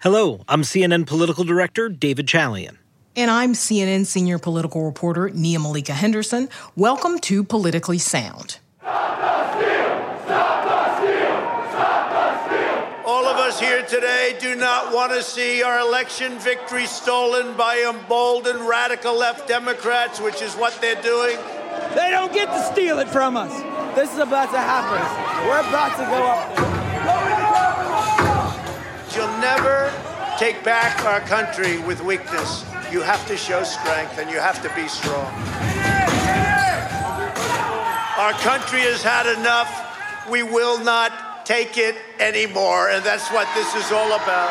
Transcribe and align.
Hello, 0.00 0.44
I'm 0.46 0.60
CNN 0.60 1.06
political 1.06 1.42
director 1.42 1.88
David 1.88 2.26
Chalian. 2.26 2.76
And 3.16 3.30
I'm 3.30 3.54
CNN 3.54 4.04
senior 4.04 4.38
political 4.38 4.84
reporter 4.84 5.30
Nia 5.30 5.58
Malika 5.58 5.94
Henderson. 5.94 6.50
Welcome 6.76 7.18
to 7.20 7.42
Politically 7.42 7.96
Sound. 7.96 8.58
All 8.84 8.92
of 13.24 13.38
us 13.38 13.58
here 13.58 13.86
today 13.86 14.36
do 14.38 14.54
not 14.54 14.92
want 14.92 15.12
to 15.12 15.22
see 15.22 15.62
our 15.62 15.80
election 15.80 16.38
victory 16.40 16.84
stolen 16.84 17.56
by 17.56 17.82
emboldened 17.88 18.68
radical 18.68 19.16
left 19.16 19.48
Democrats, 19.48 20.20
which 20.20 20.42
is 20.42 20.52
what 20.56 20.78
they're 20.82 21.00
doing. 21.00 21.38
They 21.94 22.10
don't 22.10 22.34
get 22.34 22.52
to 22.52 22.62
steal 22.70 22.98
it 22.98 23.08
from 23.08 23.38
us. 23.38 23.62
This 23.94 24.12
is 24.12 24.18
about 24.18 24.50
to 24.50 24.58
happen. 24.58 25.00
We're 25.48 25.60
about 25.60 25.96
to 25.96 26.04
go 26.04 26.22
up. 26.62 26.65
Never 29.54 29.92
take 30.40 30.64
back 30.64 31.04
our 31.04 31.20
country 31.20 31.78
with 31.78 32.02
weakness. 32.02 32.64
You 32.90 33.00
have 33.02 33.24
to 33.28 33.36
show 33.36 33.62
strength 33.62 34.18
and 34.18 34.28
you 34.28 34.40
have 34.40 34.60
to 34.60 34.68
be 34.74 34.88
strong. 34.88 35.32
Our 38.18 38.32
country 38.42 38.80
has 38.80 39.04
had 39.04 39.26
enough. 39.38 39.70
We 40.28 40.42
will 40.42 40.82
not 40.82 41.46
take 41.46 41.78
it 41.78 41.94
anymore. 42.18 42.88
And 42.88 43.04
that's 43.04 43.30
what 43.30 43.46
this 43.54 43.72
is 43.76 43.92
all 43.92 44.08
about. 44.08 44.50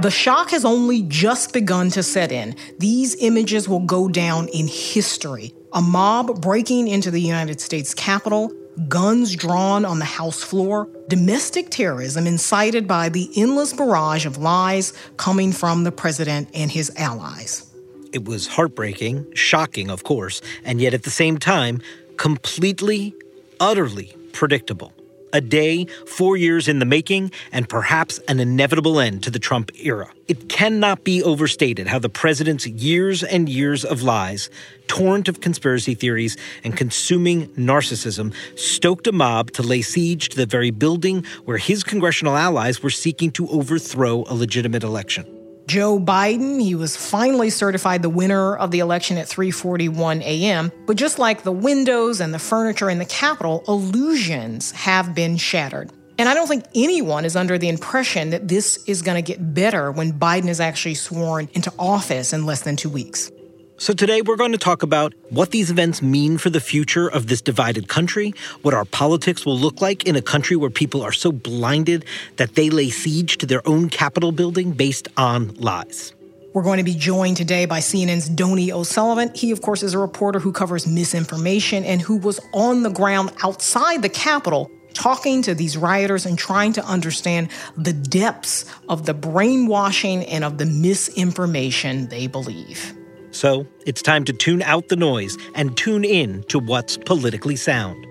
The 0.00 0.12
shock 0.12 0.50
has 0.50 0.64
only 0.64 1.02
just 1.02 1.52
begun 1.52 1.90
to 1.90 2.04
set 2.04 2.30
in. 2.30 2.54
These 2.78 3.16
images 3.16 3.68
will 3.68 3.80
go 3.80 4.08
down 4.08 4.46
in 4.46 4.68
history. 4.68 5.54
A 5.72 5.80
mob 5.80 6.40
breaking 6.40 6.88
into 6.88 7.12
the 7.12 7.20
United 7.20 7.60
States 7.60 7.94
Capitol, 7.94 8.52
guns 8.88 9.36
drawn 9.36 9.84
on 9.84 10.00
the 10.00 10.04
House 10.04 10.42
floor, 10.42 10.88
domestic 11.06 11.70
terrorism 11.70 12.26
incited 12.26 12.88
by 12.88 13.08
the 13.08 13.30
endless 13.36 13.72
barrage 13.72 14.26
of 14.26 14.36
lies 14.36 14.92
coming 15.16 15.52
from 15.52 15.84
the 15.84 15.92
president 15.92 16.48
and 16.54 16.72
his 16.72 16.90
allies. 16.96 17.70
It 18.12 18.24
was 18.24 18.48
heartbreaking, 18.48 19.32
shocking, 19.34 19.90
of 19.90 20.02
course, 20.02 20.42
and 20.64 20.80
yet 20.80 20.92
at 20.92 21.04
the 21.04 21.10
same 21.10 21.38
time, 21.38 21.80
completely, 22.16 23.14
utterly 23.60 24.16
predictable. 24.32 24.92
A 25.32 25.40
day, 25.40 25.86
four 26.06 26.36
years 26.36 26.68
in 26.68 26.78
the 26.78 26.84
making, 26.84 27.30
and 27.52 27.68
perhaps 27.68 28.18
an 28.28 28.40
inevitable 28.40 28.98
end 28.98 29.22
to 29.22 29.30
the 29.30 29.38
Trump 29.38 29.70
era. 29.80 30.10
It 30.28 30.48
cannot 30.48 31.04
be 31.04 31.22
overstated 31.22 31.86
how 31.86 31.98
the 31.98 32.08
president's 32.08 32.66
years 32.66 33.22
and 33.22 33.48
years 33.48 33.84
of 33.84 34.02
lies, 34.02 34.50
torrent 34.86 35.28
of 35.28 35.40
conspiracy 35.40 35.94
theories, 35.94 36.36
and 36.64 36.76
consuming 36.76 37.48
narcissism 37.50 38.34
stoked 38.56 39.06
a 39.06 39.12
mob 39.12 39.52
to 39.52 39.62
lay 39.62 39.82
siege 39.82 40.28
to 40.30 40.36
the 40.36 40.46
very 40.46 40.70
building 40.70 41.24
where 41.44 41.58
his 41.58 41.82
congressional 41.84 42.36
allies 42.36 42.82
were 42.82 42.90
seeking 42.90 43.30
to 43.32 43.48
overthrow 43.48 44.24
a 44.28 44.34
legitimate 44.34 44.82
election. 44.82 45.39
Joe 45.70 46.00
Biden, 46.00 46.60
he 46.60 46.74
was 46.74 46.96
finally 46.96 47.48
certified 47.48 48.02
the 48.02 48.10
winner 48.10 48.56
of 48.56 48.72
the 48.72 48.80
election 48.80 49.16
at 49.18 49.28
3:41 49.28 50.20
a.m., 50.20 50.72
but 50.84 50.96
just 50.96 51.20
like 51.20 51.44
the 51.44 51.52
windows 51.52 52.20
and 52.20 52.34
the 52.34 52.40
furniture 52.40 52.90
in 52.90 52.98
the 52.98 53.04
Capitol, 53.04 53.62
illusions 53.68 54.72
have 54.72 55.14
been 55.14 55.36
shattered. 55.36 55.92
And 56.18 56.28
I 56.28 56.34
don't 56.34 56.48
think 56.48 56.64
anyone 56.74 57.24
is 57.24 57.36
under 57.36 57.56
the 57.56 57.68
impression 57.68 58.30
that 58.30 58.48
this 58.48 58.82
is 58.88 59.00
going 59.00 59.14
to 59.14 59.22
get 59.22 59.54
better 59.54 59.92
when 59.92 60.12
Biden 60.12 60.48
is 60.48 60.58
actually 60.58 60.96
sworn 60.96 61.48
into 61.52 61.72
office 61.78 62.32
in 62.32 62.46
less 62.46 62.62
than 62.62 62.74
2 62.74 62.90
weeks. 62.90 63.30
So, 63.80 63.94
today 63.94 64.20
we're 64.20 64.36
going 64.36 64.52
to 64.52 64.58
talk 64.58 64.82
about 64.82 65.14
what 65.30 65.52
these 65.52 65.70
events 65.70 66.02
mean 66.02 66.36
for 66.36 66.50
the 66.50 66.60
future 66.60 67.08
of 67.08 67.28
this 67.28 67.40
divided 67.40 67.88
country, 67.88 68.34
what 68.60 68.74
our 68.74 68.84
politics 68.84 69.46
will 69.46 69.56
look 69.56 69.80
like 69.80 70.04
in 70.04 70.16
a 70.16 70.20
country 70.20 70.54
where 70.54 70.68
people 70.68 71.00
are 71.00 71.12
so 71.12 71.32
blinded 71.32 72.04
that 72.36 72.56
they 72.56 72.68
lay 72.68 72.90
siege 72.90 73.38
to 73.38 73.46
their 73.46 73.66
own 73.66 73.88
Capitol 73.88 74.32
building 74.32 74.72
based 74.72 75.08
on 75.16 75.54
lies. 75.54 76.12
We're 76.52 76.62
going 76.62 76.76
to 76.76 76.84
be 76.84 76.92
joined 76.92 77.38
today 77.38 77.64
by 77.64 77.78
CNN's 77.78 78.28
Donie 78.28 78.70
O'Sullivan. 78.70 79.30
He, 79.34 79.50
of 79.50 79.62
course, 79.62 79.82
is 79.82 79.94
a 79.94 79.98
reporter 79.98 80.40
who 80.40 80.52
covers 80.52 80.86
misinformation 80.86 81.82
and 81.82 82.02
who 82.02 82.18
was 82.18 82.38
on 82.52 82.82
the 82.82 82.90
ground 82.90 83.32
outside 83.42 84.02
the 84.02 84.10
Capitol 84.10 84.70
talking 84.92 85.40
to 85.40 85.54
these 85.54 85.78
rioters 85.78 86.26
and 86.26 86.38
trying 86.38 86.74
to 86.74 86.84
understand 86.84 87.48
the 87.78 87.94
depths 87.94 88.70
of 88.90 89.06
the 89.06 89.14
brainwashing 89.14 90.22
and 90.26 90.44
of 90.44 90.58
the 90.58 90.66
misinformation 90.66 92.08
they 92.08 92.26
believe. 92.26 92.94
So 93.30 93.66
it's 93.86 94.02
time 94.02 94.24
to 94.24 94.32
tune 94.32 94.62
out 94.62 94.88
the 94.88 94.96
noise 94.96 95.36
and 95.54 95.76
tune 95.76 96.04
in 96.04 96.42
to 96.44 96.58
what's 96.58 96.96
politically 96.96 97.56
sound. 97.56 98.06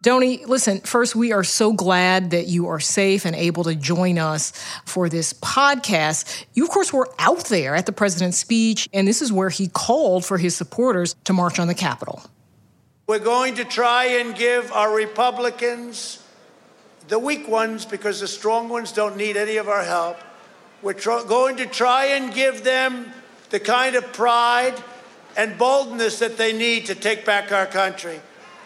Donie, 0.00 0.44
listen, 0.46 0.80
first, 0.80 1.16
we 1.16 1.32
are 1.32 1.42
so 1.42 1.72
glad 1.72 2.30
that 2.30 2.46
you 2.46 2.68
are 2.68 2.78
safe 2.78 3.24
and 3.24 3.34
able 3.34 3.64
to 3.64 3.74
join 3.74 4.16
us 4.16 4.52
for 4.86 5.08
this 5.08 5.32
podcast. 5.32 6.44
You, 6.54 6.64
of 6.64 6.70
course, 6.70 6.92
were 6.92 7.10
out 7.18 7.46
there 7.46 7.74
at 7.74 7.84
the 7.84 7.92
president's 7.92 8.38
speech, 8.38 8.88
and 8.92 9.08
this 9.08 9.20
is 9.20 9.32
where 9.32 9.50
he 9.50 9.66
called 9.66 10.24
for 10.24 10.38
his 10.38 10.56
supporters 10.56 11.16
to 11.24 11.32
march 11.32 11.58
on 11.58 11.66
the 11.66 11.74
Capitol. 11.74 12.22
We're 13.08 13.18
going 13.18 13.56
to 13.56 13.64
try 13.64 14.04
and 14.04 14.36
give 14.36 14.70
our 14.72 14.94
Republicans 14.94 16.22
the 17.08 17.18
weak 17.18 17.48
ones, 17.48 17.84
because 17.84 18.20
the 18.20 18.28
strong 18.28 18.68
ones 18.68 18.92
don't 18.92 19.16
need 19.16 19.36
any 19.36 19.56
of 19.56 19.68
our 19.68 19.82
help. 19.82 20.18
We're 20.82 20.92
tr- 20.92 21.24
going 21.26 21.56
to 21.56 21.66
try 21.66 22.06
and 22.06 22.32
give 22.32 22.64
them 22.64 23.12
the 23.50 23.58
kind 23.58 23.96
of 23.96 24.12
pride 24.12 24.74
and 25.36 25.56
boldness 25.58 26.18
that 26.18 26.36
they 26.36 26.52
need 26.52 26.86
to 26.86 26.94
take 26.94 27.24
back 27.24 27.50
our 27.50 27.66
country. 27.66 28.20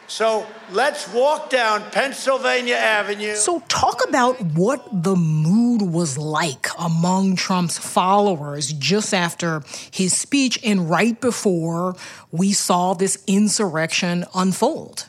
So 0.09 0.47
let's 0.73 1.09
walk 1.13 1.49
down 1.49 1.83
Pennsylvania 1.91 2.75
Avenue. 2.75 3.35
So, 3.35 3.61
talk 3.69 4.07
about 4.07 4.39
what 4.43 4.87
the 5.03 5.17
mood 5.17 5.81
was 5.81 6.19
like 6.19 6.67
among 6.79 7.37
Trump's 7.37 7.79
followers 7.79 8.75
just 8.75 9.15
after 9.15 9.63
his 9.91 10.15
speech 10.15 10.59
and 10.63 10.91
right 10.91 11.19
before 11.19 11.97
we 12.31 12.53
saw 12.53 12.93
this 12.93 13.23
insurrection 13.27 14.27
unfold 14.35 15.09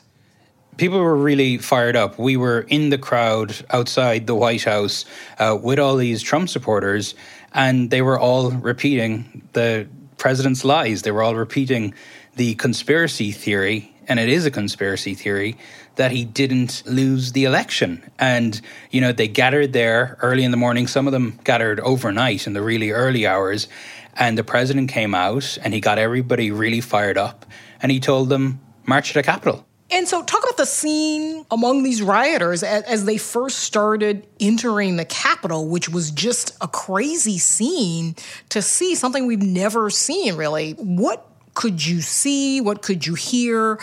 people 0.76 1.00
were 1.00 1.16
really 1.16 1.58
fired 1.58 1.96
up. 1.96 2.18
We 2.18 2.36
were 2.36 2.60
in 2.68 2.90
the 2.90 2.98
crowd 2.98 3.54
outside 3.70 4.26
the 4.26 4.34
White 4.34 4.64
House 4.64 5.04
uh, 5.38 5.58
with 5.60 5.78
all 5.78 5.96
these 5.96 6.22
Trump 6.22 6.48
supporters, 6.48 7.14
and 7.52 7.90
they 7.90 8.02
were 8.02 8.18
all 8.18 8.50
repeating 8.50 9.48
the 9.52 9.86
president's 10.18 10.64
lies. 10.64 11.02
They 11.02 11.10
were 11.10 11.22
all 11.22 11.34
repeating 11.34 11.94
the 12.36 12.54
conspiracy 12.54 13.32
theory, 13.32 13.94
and 14.08 14.18
it 14.18 14.28
is 14.28 14.46
a 14.46 14.50
conspiracy 14.50 15.14
theory 15.14 15.56
that 15.96 16.10
he 16.10 16.24
didn't 16.24 16.82
lose 16.86 17.32
the 17.32 17.44
election. 17.44 18.02
And, 18.18 18.60
you 18.90 19.00
know, 19.00 19.12
they 19.12 19.28
gathered 19.28 19.72
there 19.72 20.16
early 20.20 20.44
in 20.44 20.50
the 20.50 20.56
morning. 20.56 20.86
Some 20.86 21.06
of 21.06 21.12
them 21.12 21.38
gathered 21.44 21.78
overnight 21.80 22.46
in 22.46 22.52
the 22.52 22.62
really 22.62 22.90
early 22.90 23.26
hours. 23.26 23.68
And 24.16 24.36
the 24.36 24.44
president 24.44 24.90
came 24.90 25.14
out 25.14 25.58
and 25.62 25.74
he 25.74 25.80
got 25.80 25.98
everybody 25.98 26.50
really 26.50 26.80
fired 26.80 27.18
up 27.18 27.46
and 27.80 27.92
he 27.92 28.00
told 28.00 28.28
them, 28.28 28.60
march 28.86 29.08
to 29.08 29.14
the 29.14 29.22
Capitol. 29.22 29.66
And 29.90 30.08
so, 30.08 30.22
talk 30.22 30.42
about 30.42 30.56
the 30.56 30.66
scene 30.66 31.44
among 31.50 31.82
these 31.82 32.02
rioters 32.02 32.62
as, 32.62 32.82
as, 32.84 33.04
they 33.04 33.18
first 33.18 33.58
started 33.60 34.26
entering 34.40 34.96
the 34.96 35.04
Capitol, 35.04 35.68
which 35.68 35.88
was 35.88 36.10
just 36.10 36.56
a 36.60 36.66
crazy 36.66 37.38
scene 37.38 38.16
to 38.48 38.62
see 38.62 38.94
something 38.94 39.26
we've 39.26 39.42
never 39.42 39.90
seen 39.90 40.36
really. 40.36 40.72
What 40.72 41.26
could 41.52 41.84
you 41.84 42.00
see? 42.00 42.60
What 42.60 42.82
could 42.82 43.06
you 43.06 43.14
hear? 43.14 43.78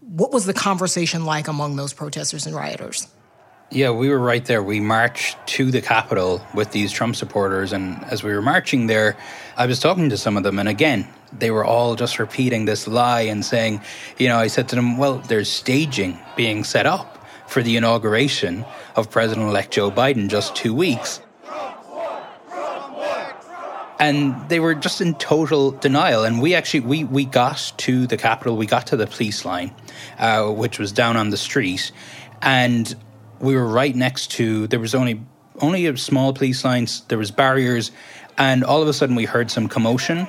What 0.00 0.32
was 0.32 0.46
the 0.46 0.54
conversation 0.54 1.24
like 1.24 1.48
among 1.48 1.76
those 1.76 1.92
protesters 1.92 2.46
and 2.46 2.56
rioters? 2.56 3.06
Yeah, 3.72 3.90
we 3.90 4.10
were 4.10 4.18
right 4.18 4.44
there. 4.44 4.62
We 4.62 4.80
marched 4.80 5.38
to 5.56 5.70
the 5.70 5.80
Capitol 5.80 6.46
with 6.52 6.72
these 6.72 6.92
Trump 6.92 7.16
supporters. 7.16 7.72
And 7.72 8.04
as 8.04 8.22
we 8.22 8.30
were 8.30 8.42
marching 8.42 8.86
there, 8.86 9.16
I 9.56 9.64
was 9.64 9.80
talking 9.80 10.10
to 10.10 10.18
some 10.18 10.36
of 10.36 10.42
them. 10.42 10.58
And 10.58 10.68
again, 10.68 11.08
they 11.32 11.50
were 11.50 11.64
all 11.64 11.96
just 11.96 12.18
repeating 12.18 12.66
this 12.66 12.86
lie 12.86 13.22
and 13.22 13.42
saying, 13.42 13.80
you 14.18 14.28
know, 14.28 14.36
I 14.36 14.48
said 14.48 14.68
to 14.68 14.76
them, 14.76 14.98
well, 14.98 15.20
there's 15.20 15.48
staging 15.48 16.18
being 16.36 16.64
set 16.64 16.84
up 16.84 17.26
for 17.46 17.62
the 17.62 17.78
inauguration 17.78 18.66
of 18.94 19.10
President 19.10 19.48
elect 19.48 19.72
Joe 19.72 19.90
Biden 19.90 20.28
just 20.28 20.54
two 20.54 20.74
weeks. 20.74 21.22
and 23.98 24.48
they 24.50 24.60
were 24.60 24.74
just 24.74 25.00
in 25.00 25.14
total 25.14 25.70
denial. 25.70 26.24
And 26.24 26.42
we 26.42 26.54
actually 26.54 26.80
we 26.80 27.04
we 27.04 27.24
got 27.24 27.72
to 27.78 28.06
the 28.06 28.18
Capitol, 28.18 28.58
we 28.58 28.66
got 28.66 28.88
to 28.88 28.98
the 28.98 29.06
police 29.06 29.46
line, 29.46 29.72
uh, 30.18 30.50
which 30.50 30.78
was 30.78 30.92
down 30.92 31.16
on 31.16 31.30
the 31.30 31.38
street, 31.38 31.90
and 32.42 32.94
we 33.42 33.54
were 33.56 33.66
right 33.66 33.94
next 33.94 34.30
to. 34.32 34.66
There 34.68 34.80
was 34.80 34.94
only 34.94 35.20
only 35.60 35.86
a 35.86 35.96
small 35.98 36.32
police 36.32 36.64
lines. 36.64 37.02
There 37.08 37.18
was 37.18 37.30
barriers, 37.30 37.90
and 38.38 38.64
all 38.64 38.80
of 38.80 38.88
a 38.88 38.92
sudden 38.94 39.14
we 39.16 39.26
heard 39.26 39.50
some 39.50 39.68
commotion 39.68 40.26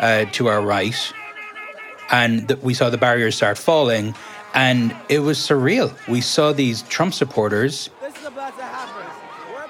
uh, 0.00 0.26
to 0.32 0.48
our 0.48 0.60
right, 0.60 1.12
and 2.10 2.48
th- 2.48 2.60
we 2.60 2.74
saw 2.74 2.90
the 2.90 2.98
barriers 2.98 3.36
start 3.36 3.56
falling, 3.56 4.14
and 4.52 4.94
it 5.08 5.20
was 5.20 5.38
surreal. 5.38 5.94
We 6.08 6.20
saw 6.20 6.52
these 6.52 6.82
Trump 6.82 7.14
supporters 7.14 7.88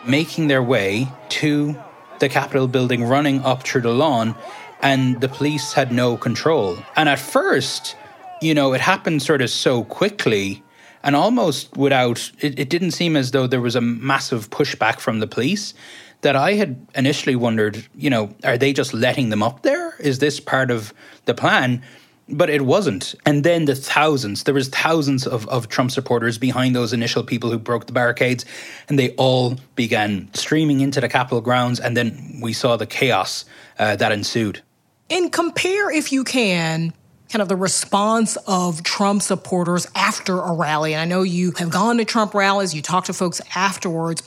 making 0.07 0.49
their 0.49 0.63
way 0.63 1.09
to 1.29 1.77
the 2.19 2.29
Capitol 2.29 2.67
building, 2.67 3.05
running 3.05 3.41
up 3.43 3.63
through 3.63 3.83
the 3.83 3.93
lawn, 3.93 4.35
and 4.81 5.21
the 5.21 5.29
police 5.29 5.73
had 5.73 5.93
no 5.93 6.17
control. 6.17 6.79
And 6.97 7.09
at 7.09 7.19
first, 7.19 7.97
you 8.41 8.55
know, 8.55 8.73
it 8.73 8.81
happened 8.81 9.23
sort 9.23 9.43
of 9.43 9.51
so 9.51 9.85
quickly 9.85 10.63
and 11.03 11.17
almost 11.17 11.77
without, 11.77 12.31
it, 12.41 12.59
it 12.59 12.69
didn't 12.69 12.93
seem 12.93 13.17
as 13.17 13.31
though 13.31 13.47
there 13.47 13.61
was 13.61 13.77
a 13.77 13.81
massive 13.81 14.51
pushback 14.51 15.01
from 15.01 15.21
the 15.21 15.27
police 15.27 15.75
that 16.23 16.37
I 16.37 16.55
had 16.55 16.87
initially 16.95 17.37
wondered, 17.37 17.87
you 17.95 18.11
know, 18.11 18.35
are 18.43 18.59
they 18.59 18.73
just 18.73 18.95
letting 18.95 19.29
them 19.29 19.43
up 19.43 19.63
there? 19.63 19.95
Is 20.01 20.19
this 20.19 20.41
part 20.41 20.71
of 20.71 20.93
the 21.27 21.35
plan? 21.35 21.83
but 22.29 22.51
it 22.51 22.63
wasn't. 22.63 23.15
And 23.25 23.45
then 23.45 23.67
the 23.67 23.75
thousands, 23.75 24.45
there 24.45 24.55
was 24.55 24.69
thousands 24.69 25.27
of, 25.27 25.47
of 25.49 25.69
Trump 25.69 25.91
supporters 25.91 26.39
behind 26.39 26.75
those 26.75 26.93
initial 26.93 27.23
people 27.23 27.51
who 27.51 27.59
broke 27.59 27.87
the 27.87 27.93
barricades, 27.93 28.45
and 28.89 28.99
they 28.99 29.11
all 29.11 29.57
began 29.75 30.29
streaming 30.35 30.81
into 30.81 31.01
the 31.01 31.09
Capitol 31.09 31.41
grounds, 31.41 31.79
and 31.79 31.97
then 31.97 32.41
we 32.43 32.53
saw 32.53 32.77
the 32.77 32.87
chaos 32.87 33.45
uh, 33.79 33.97
that 33.97 34.13
ensued. 34.13 34.63
And 35.09 35.33
compare, 35.33 35.91
if 35.91 36.11
you 36.11 36.25
can, 36.25 36.93
kind 37.29 37.43
of 37.43 37.49
the 37.49 37.57
response 37.57 38.37
of 38.47 38.83
Trump 38.83 39.23
supporters 39.23 39.87
after 39.95 40.39
a 40.39 40.53
rally. 40.53 40.95
And 40.95 41.01
I 41.01 41.05
know 41.05 41.23
you 41.23 41.53
have 41.59 41.71
gone 41.71 41.99
to 41.99 42.05
Trump 42.05 42.35
rallies, 42.35 42.75
you 42.75 42.83
talk 42.83 43.05
to 43.07 43.13
folks 43.13 43.41
afterwards. 43.55 44.23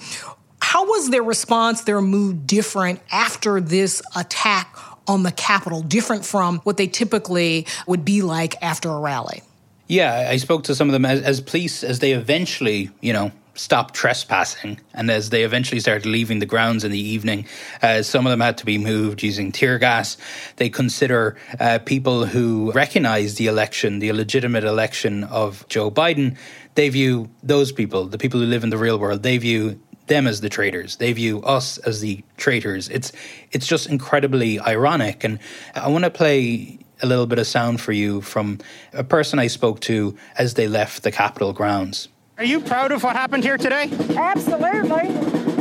How 0.62 0.86
was 0.86 1.10
their 1.10 1.24
response, 1.24 1.81
their 1.81 2.01
mood 2.01 2.46
different 2.46 3.00
after 3.12 3.62
this 3.62 4.01
attack 4.16 4.75
on 5.07 5.24
the 5.24 5.31
Capitol, 5.31 5.81
different 5.81 6.25
from 6.25 6.60
what 6.60 6.78
they 6.78 6.88
typically 6.88 7.66
would 7.88 8.06
be 8.06 8.22
like 8.22 8.62
after 8.62 8.90
a 8.90 9.00
rally? 9.00 9.42
Yeah, 9.88 10.28
I 10.30 10.38
spoke 10.38 10.66
to 10.66 10.75
some 10.75 10.88
of 10.88 10.94
them 10.94 11.06
as, 11.06 11.22
as 11.22 11.42
police, 11.42 11.84
as 11.84 12.00
they 12.00 12.12
eventually, 12.12 12.92
you 13.01 13.12
know, 13.12 13.31
stopped 13.60 13.94
trespassing 13.94 14.80
and 14.94 15.12
as 15.12 15.32
they 15.32 15.44
eventually 15.44 15.82
started 15.82 16.06
leaving 16.06 16.40
the 16.40 16.46
grounds 16.46 16.86
in 16.86 16.92
the 16.92 17.00
evening, 17.00 17.46
uh, 17.82 18.02
some 18.02 18.26
of 18.26 18.30
them 18.30 18.40
had 18.40 18.58
to 18.58 18.66
be 18.66 18.78
moved 18.78 19.22
using 19.22 19.52
tear 19.52 19.78
gas. 19.78 20.16
They 20.56 20.70
consider 20.70 21.36
uh, 21.60 21.80
people 21.80 22.26
who 22.26 22.72
recognize 22.72 23.36
the 23.36 23.48
election, 23.48 24.00
the 24.00 24.10
illegitimate 24.10 24.64
election 24.64 25.26
of 25.26 25.68
Joe 25.68 25.92
Biden, 25.92 26.38
they 26.76 26.88
view 26.88 27.30
those 27.44 27.74
people, 27.74 28.06
the 28.06 28.18
people 28.18 28.40
who 28.40 28.46
live 28.46 28.64
in 28.64 28.70
the 28.70 28.78
real 28.78 28.98
world, 28.98 29.24
they 29.24 29.38
view 29.38 29.78
them 30.08 30.26
as 30.26 30.40
the 30.40 30.50
traitors. 30.50 30.96
They 30.96 31.12
view 31.12 31.44
us 31.44 31.78
as 31.80 32.00
the 32.00 32.24
traitors. 32.38 32.88
It's 32.90 33.12
it's 33.52 33.68
just 33.68 33.88
incredibly 33.88 34.60
ironic. 34.60 35.24
And 35.24 35.40
I 35.76 35.90
want 35.90 36.06
to 36.06 36.10
play 36.10 36.80
a 37.02 37.06
little 37.06 37.28
bit 37.28 37.40
of 37.40 37.48
sound 37.48 37.80
for 37.82 37.92
you 37.92 38.22
from 38.22 38.60
a 38.94 39.04
person 39.04 39.38
I 39.38 39.48
spoke 39.48 39.82
to 39.82 40.18
as 40.38 40.56
they 40.56 40.68
left 40.68 41.04
the 41.04 41.12
Capitol 41.12 41.54
grounds. 41.54 42.08
Are 42.39 42.45
you 42.45 42.62
proud 42.62 42.94
of 42.94 43.03
what 43.03 43.18
happened 43.18 43.44
here 43.44 43.57
today? 43.57 43.89
Absolutely. 44.15 45.09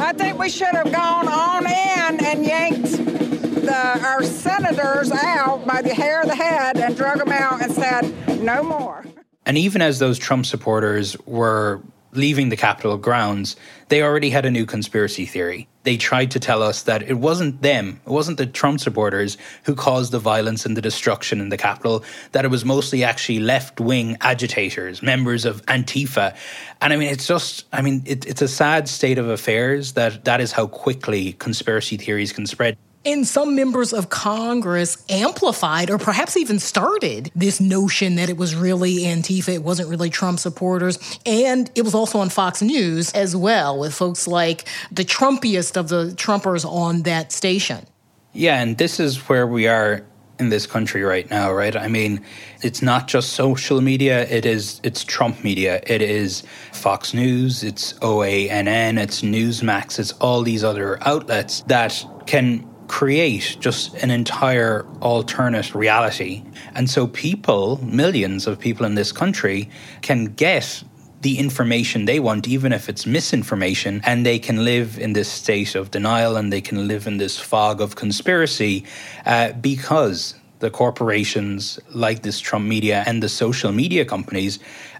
I 0.00 0.12
think 0.12 0.38
we 0.38 0.48
should 0.48 0.68
have 0.68 0.92
gone 0.92 1.26
on 1.26 1.66
in 1.66 2.24
and 2.24 2.46
yanked 2.46 2.92
the, 2.92 4.00
our 4.06 4.22
senators 4.22 5.10
out 5.10 5.66
by 5.66 5.82
the 5.82 5.92
hair 5.92 6.22
of 6.22 6.28
the 6.28 6.36
head 6.36 6.76
and 6.76 6.96
drug 6.96 7.18
them 7.18 7.32
out 7.32 7.60
and 7.62 7.72
said, 7.72 8.40
no 8.40 8.62
more. 8.62 9.04
And 9.44 9.58
even 9.58 9.82
as 9.82 9.98
those 9.98 10.20
Trump 10.20 10.46
supporters 10.46 11.16
were 11.26 11.82
leaving 12.18 12.50
the 12.50 12.56
Capitol 12.56 12.98
grounds, 12.98 13.56
they 13.88 14.02
already 14.02 14.28
had 14.28 14.44
a 14.44 14.50
new 14.50 14.66
conspiracy 14.66 15.24
theory. 15.24 15.68
They 15.84 15.96
tried 15.96 16.30
to 16.32 16.40
tell 16.40 16.62
us 16.62 16.82
that 16.82 17.02
it 17.02 17.14
wasn't 17.14 17.62
them, 17.62 18.00
it 18.04 18.10
wasn't 18.10 18.36
the 18.36 18.44
Trump 18.44 18.80
supporters 18.80 19.38
who 19.64 19.74
caused 19.74 20.12
the 20.12 20.18
violence 20.18 20.66
and 20.66 20.76
the 20.76 20.82
destruction 20.82 21.40
in 21.40 21.48
the 21.48 21.56
Capitol, 21.56 22.04
that 22.32 22.44
it 22.44 22.48
was 22.48 22.64
mostly 22.64 23.04
actually 23.04 23.38
left 23.38 23.80
wing 23.80 24.18
agitators, 24.20 25.02
members 25.02 25.46
of 25.46 25.64
Antifa. 25.66 26.36
And 26.82 26.92
I 26.92 26.96
mean, 26.96 27.08
it's 27.08 27.26
just, 27.26 27.64
I 27.72 27.80
mean, 27.80 28.02
it, 28.04 28.26
it's 28.26 28.42
a 28.42 28.48
sad 28.48 28.88
state 28.88 29.16
of 29.16 29.28
affairs 29.28 29.92
that 29.94 30.26
that 30.26 30.42
is 30.42 30.52
how 30.52 30.66
quickly 30.66 31.32
conspiracy 31.34 31.96
theories 31.96 32.32
can 32.32 32.46
spread. 32.46 32.76
And 33.08 33.26
some 33.26 33.56
members 33.56 33.94
of 33.94 34.10
Congress 34.10 35.02
amplified 35.08 35.88
or 35.88 35.96
perhaps 35.96 36.36
even 36.36 36.58
started 36.58 37.32
this 37.34 37.58
notion 37.58 38.16
that 38.16 38.28
it 38.28 38.36
was 38.36 38.54
really 38.54 38.98
Antifa, 38.98 39.54
it 39.54 39.62
wasn't 39.62 39.88
really 39.88 40.10
Trump 40.10 40.38
supporters. 40.38 40.98
And 41.24 41.70
it 41.74 41.82
was 41.82 41.94
also 41.94 42.18
on 42.18 42.28
Fox 42.28 42.60
News 42.60 43.10
as 43.12 43.34
well, 43.34 43.78
with 43.78 43.94
folks 43.94 44.28
like 44.28 44.68
the 44.92 45.06
Trumpiest 45.06 45.78
of 45.78 45.88
the 45.88 46.12
Trumpers 46.16 46.66
on 46.66 47.04
that 47.04 47.32
station. 47.32 47.86
Yeah, 48.34 48.60
and 48.60 48.76
this 48.76 49.00
is 49.00 49.26
where 49.26 49.46
we 49.46 49.66
are 49.66 50.04
in 50.38 50.50
this 50.50 50.66
country 50.66 51.02
right 51.02 51.30
now, 51.30 51.50
right? 51.50 51.74
I 51.74 51.88
mean, 51.88 52.20
it's 52.60 52.82
not 52.82 53.08
just 53.08 53.30
social 53.30 53.80
media, 53.80 54.28
it 54.28 54.44
is 54.44 54.82
it's 54.84 55.02
Trump 55.02 55.42
media. 55.42 55.80
It 55.86 56.02
is 56.02 56.42
Fox 56.74 57.14
News, 57.14 57.64
it's 57.64 57.94
OANN, 57.94 58.98
it's 58.98 59.22
Newsmax, 59.22 59.98
it's 59.98 60.12
all 60.12 60.42
these 60.42 60.62
other 60.62 60.98
outlets 61.08 61.62
that 61.62 62.04
can 62.26 62.67
create 62.88 63.56
just 63.60 63.94
an 64.02 64.10
entire 64.10 64.86
alternate 65.00 65.74
reality. 65.74 66.42
And 66.74 66.90
so 66.90 67.06
people, 67.06 67.78
millions 67.84 68.46
of 68.46 68.58
people 68.58 68.84
in 68.84 68.94
this 68.94 69.12
country, 69.12 69.70
can 70.02 70.24
get 70.24 70.82
the 71.20 71.38
information 71.38 72.04
they 72.04 72.20
want, 72.20 72.46
even 72.46 72.72
if 72.72 72.88
it's 72.88 73.04
misinformation, 73.06 74.00
and 74.04 74.24
they 74.24 74.38
can 74.38 74.64
live 74.64 74.98
in 74.98 75.12
this 75.12 75.28
state 75.28 75.74
of 75.74 75.90
denial 75.90 76.36
and 76.36 76.52
they 76.52 76.60
can 76.60 76.86
live 76.86 77.06
in 77.06 77.18
this 77.18 77.38
fog 77.38 77.80
of 77.80 77.96
conspiracy 77.96 78.84
uh, 79.26 79.52
because 79.52 80.34
the 80.60 80.70
corporations 80.70 81.78
like 81.90 82.22
this 82.22 82.40
Trump 82.40 82.66
media 82.66 83.04
and 83.06 83.22
the 83.22 83.28
social 83.28 83.72
media 83.72 84.04
companies 84.04 84.58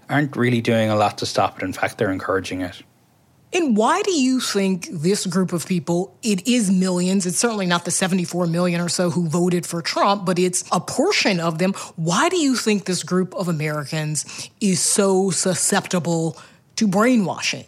aren't 0.09 0.35
really 0.35 0.61
doing 0.61 0.89
a 0.89 0.95
lot 0.95 1.17
to 1.17 1.25
stop 1.25 1.57
it. 1.57 1.63
In 1.63 1.73
fact, 1.73 1.97
they're 1.97 2.11
encouraging 2.11 2.61
it. 2.61 2.81
And 3.51 3.75
why 3.75 4.01
do 4.03 4.11
you 4.11 4.39
think 4.39 4.87
this 4.91 5.25
group 5.25 5.53
of 5.53 5.65
people, 5.65 6.15
it 6.21 6.47
is 6.47 6.69
millions, 6.69 7.25
it's 7.25 7.39
certainly 7.39 7.65
not 7.65 7.83
the 7.83 7.91
74 7.91 8.45
million 8.45 8.79
or 8.79 8.89
so 8.89 9.09
who 9.09 9.27
voted 9.27 9.65
for 9.65 9.81
Trump, 9.81 10.23
but 10.23 10.37
it's 10.37 10.63
a 10.71 10.79
portion 10.79 11.39
of 11.39 11.57
them. 11.57 11.73
Why 11.95 12.29
do 12.29 12.37
you 12.37 12.55
think 12.55 12.85
this 12.85 13.01
group 13.01 13.33
of 13.33 13.47
Americans 13.47 14.49
is 14.61 14.79
so 14.79 15.31
susceptible 15.31 16.37
to 16.75 16.87
brainwashing? 16.87 17.65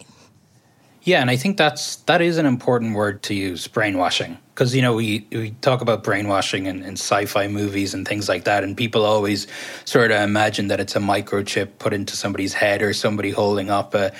Yeah, 1.04 1.20
and 1.20 1.32
I 1.32 1.36
think 1.36 1.58
that's 1.58 1.96
that 2.06 2.22
is 2.22 2.38
an 2.38 2.46
important 2.46 2.94
word 2.94 3.24
to 3.24 3.34
use, 3.34 3.68
brainwashing. 3.68 4.38
Because 4.54 4.76
you 4.76 4.84
know 4.84 4.94
we 4.94 5.26
we 5.32 5.52
talk 5.62 5.82
about 5.82 6.04
brainwashing 6.04 6.68
in, 6.68 6.84
in 6.84 6.94
sci-fi 6.94 7.48
movies 7.48 7.96
and 7.96 8.08
things 8.08 8.30
like 8.30 8.44
that, 8.44 8.64
and 8.64 8.78
people 8.78 9.04
always 9.04 9.48
sort 9.86 10.12
of 10.12 10.22
imagine 10.22 10.68
that 10.68 10.80
it's 10.80 10.96
a 10.96 11.00
microchip 11.00 11.70
put 11.80 11.92
into 11.92 12.16
somebody's 12.16 12.54
head 12.54 12.84
or 12.84 12.94
somebody 12.94 13.32
holding 13.32 13.72
up 13.72 13.96
a 13.96 14.12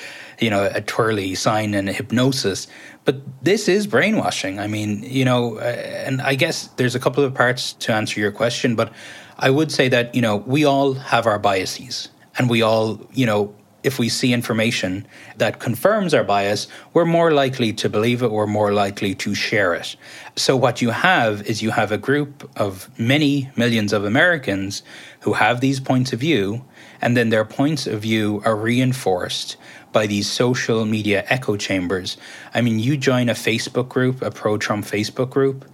you 0.42 0.50
know 0.50 0.70
a 0.74 0.82
twirly 0.82 1.36
sign 1.36 1.74
and 1.74 1.88
hypnosis. 1.88 2.68
But 3.06 3.22
this 3.44 3.68
is 3.68 3.88
brainwashing. 3.88 4.60
I 4.60 4.68
mean, 4.68 5.04
you 5.04 5.26
know, 5.26 5.58
uh, 5.58 5.64
and 6.06 6.22
I 6.22 6.36
guess 6.36 6.68
there's 6.76 6.96
a 6.96 7.00
couple 7.00 7.24
of 7.24 7.34
parts 7.34 7.74
to 7.74 7.94
answer 7.94 8.20
your 8.20 8.32
question, 8.32 8.76
but 8.76 8.92
I 9.40 9.50
would 9.50 9.72
say 9.72 9.88
that 9.90 10.14
you 10.14 10.22
know 10.22 10.38
we 10.38 10.66
all 10.66 10.94
have 10.94 11.26
our 11.28 11.40
biases, 11.40 12.10
and 12.38 12.50
we 12.50 12.62
all 12.62 13.00
you 13.14 13.26
know 13.26 13.54
if 13.84 13.98
we 13.98 14.10
see 14.10 14.34
information 14.34 15.08
that 15.38 15.60
confirms 15.60 16.14
our 16.14 16.24
bias, 16.24 16.68
we're 16.94 17.06
more 17.06 17.32
likely 17.32 17.74
to 17.74 17.90
believe 17.90 18.22
it, 18.22 18.32
we're 18.32 18.48
more 18.48 18.74
likely 18.74 19.16
to 19.16 19.34
share 19.34 19.74
it. 19.74 19.96
So, 20.36 20.56
what 20.56 20.82
you 20.82 20.92
have 20.92 21.42
is 21.44 21.62
you 21.62 21.72
have 21.72 21.92
a 21.92 21.98
group 21.98 22.50
of 22.56 22.90
many 23.00 23.50
millions 23.56 23.94
of 23.94 24.06
Americans 24.06 24.84
who 25.22 25.34
have 25.34 25.62
these 25.62 25.80
points 25.80 26.14
of 26.14 26.20
view, 26.20 26.64
and 27.02 27.18
then 27.18 27.30
their 27.30 27.46
points 27.46 27.88
of 27.88 28.02
view 28.02 28.42
are 28.46 28.56
reinforced 28.56 29.58
by 29.92 30.08
these 30.08 30.30
social 30.30 30.86
media 30.86 31.26
echo 31.28 31.58
chambers. 31.58 32.18
I 32.54 32.62
mean, 32.62 32.80
you 32.80 32.98
join 32.98 33.30
a 33.30 33.34
Facebook 33.34 33.90
group, 33.90 34.22
a 34.22 34.32
pro 34.32 34.58
Trump 34.58 34.86
Facebook 34.86 35.30
group, 35.30 35.66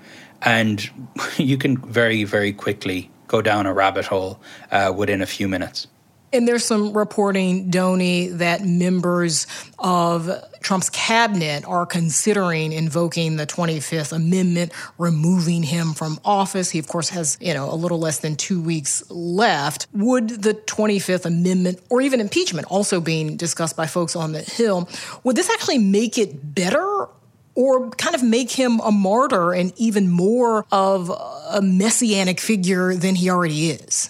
and 0.42 0.90
you 1.38 1.58
can 1.58 1.78
very, 1.78 2.24
very 2.24 2.54
quickly 2.54 3.10
go 3.28 3.42
down 3.42 3.66
a 3.66 3.74
rabbit 3.74 4.06
hole 4.06 4.40
uh, 4.72 4.94
within 4.96 5.22
a 5.22 5.26
few 5.26 5.48
minutes. 5.48 5.88
And 6.34 6.46
there's 6.48 6.66
some 6.66 6.96
reporting, 6.96 7.70
Donie, 7.70 8.28
that 8.28 8.66
members 8.66 9.48
of 9.80 10.30
Trump's 10.62 10.90
cabinet 10.90 11.64
are 11.66 11.86
considering 11.86 12.74
invoking 12.74 13.38
the 13.38 13.48
25th 13.48 14.12
Amendment, 14.12 14.74
removing 14.98 15.64
him 15.64 15.94
from 15.94 16.20
office. 16.26 16.70
He, 16.70 16.80
of 16.80 16.88
course, 16.88 17.10
has, 17.10 17.38
you 17.40 17.54
know, 17.54 17.72
a 17.72 17.76
little 17.76 18.00
less 18.00 18.20
than 18.20 18.36
two 18.36 18.62
weeks 18.62 19.10
left. 19.10 19.88
Would 19.94 20.30
the 20.30 20.54
25th 20.54 21.26
Amendment 21.26 21.80
or 21.90 22.02
even 22.02 22.20
impeachment 22.20 22.68
also 22.70 23.00
being 23.00 23.38
discussed 23.38 23.78
by 23.78 23.88
folks 23.88 24.16
on 24.16 24.34
the 24.34 24.42
Hill, 24.42 24.90
would 25.24 25.38
this 25.38 25.50
actually 25.50 25.78
make 25.78 26.18
it 26.18 26.54
better 26.54 27.08
or 27.56 27.90
kind 27.92 28.16
of 28.16 28.22
make 28.22 28.52
him 28.52 28.80
a 28.82 28.92
martyr 28.92 29.54
and 29.54 29.72
even 29.78 30.10
more 30.10 30.66
of 30.72 31.10
a 31.10 31.62
messianic 31.62 32.42
figure 32.42 32.96
than 32.96 33.16
he 33.16 33.30
already 33.30 33.70
is? 33.70 34.10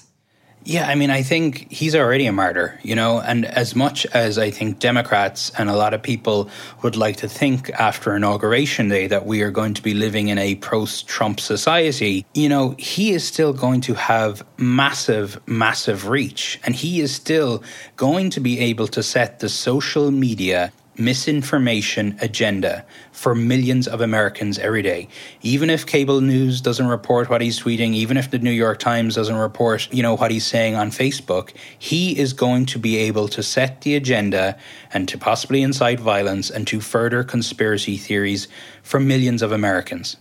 Yeah, 0.68 0.86
I 0.86 0.96
mean, 0.96 1.10
I 1.10 1.22
think 1.24 1.72
he's 1.72 1.96
already 1.96 2.26
a 2.26 2.34
martyr, 2.34 2.78
you 2.84 2.94
know, 2.94 3.22
and 3.22 3.46
as 3.46 3.74
much 3.74 4.06
as 4.08 4.38
I 4.38 4.52
think 4.52 4.80
Democrats 4.80 5.50
and 5.58 5.70
a 5.70 5.78
lot 5.78 5.94
of 5.94 6.04
people 6.04 6.50
would 6.84 6.98
like 6.98 7.16
to 7.18 7.30
think 7.30 7.70
after 7.70 8.14
Inauguration 8.14 8.90
Day 8.90 9.08
that 9.08 9.26
we 9.26 9.44
are 9.44 9.50
going 9.50 9.76
to 9.76 9.82
be 9.82 9.94
living 9.94 10.28
in 10.28 10.38
a 10.38 10.56
post 10.56 11.08
Trump 11.08 11.40
society, 11.40 12.26
you 12.34 12.50
know, 12.50 12.76
he 12.78 13.14
is 13.14 13.26
still 13.26 13.54
going 13.54 13.80
to 13.80 13.94
have 13.94 14.46
massive, 14.58 15.40
massive 15.48 16.10
reach, 16.10 16.60
and 16.66 16.76
he 16.76 17.00
is 17.00 17.16
still 17.16 17.64
going 17.96 18.30
to 18.32 18.42
be 18.42 18.60
able 18.60 18.90
to 18.90 19.02
set 19.02 19.40
the 19.40 19.48
social 19.48 20.12
media 20.12 20.74
misinformation 20.98 22.18
agenda 22.22 22.86
for 23.12 23.36
millions 23.36 23.88
of 23.88 24.02
Americans 24.02 24.58
every 24.60 24.82
day. 24.82 25.08
Even 25.42 25.70
if 25.70 25.86
cable 25.86 26.22
news 26.22 26.62
doesn't 26.62 26.88
report 26.88 27.30
what 27.30 27.42
he's 27.42 27.60
tweeting, 27.60 27.94
even 27.94 28.18
if 28.18 28.32
the 28.32 28.40
New 28.40 28.52
York 28.52 28.80
Times 28.80 29.16
doesn't 29.16 29.36
report, 29.36 29.92
you 29.94 30.02
know, 30.02 30.16
what 30.16 30.32
he's 30.32 30.46
saying 30.46 30.76
on 30.76 30.90
Facebook, 30.90 31.52
he 31.78 32.18
is 32.18 32.34
going 32.34 32.66
to 32.68 32.80
be 32.80 32.98
able 32.98 33.28
to 33.28 33.44
set 33.44 33.82
the 33.82 33.96
agenda 33.96 34.58
and 34.94 35.08
to 35.10 35.18
possibly 35.18 35.62
incite 35.62 36.00
violence 36.00 36.50
and 36.50 36.66
to 36.68 36.82
further 36.82 37.24
conspiracy 37.24 37.98
theories 37.98 38.48
for 38.82 39.00
millions 39.00 39.42
of 39.42 39.52
Americans. 39.52 40.18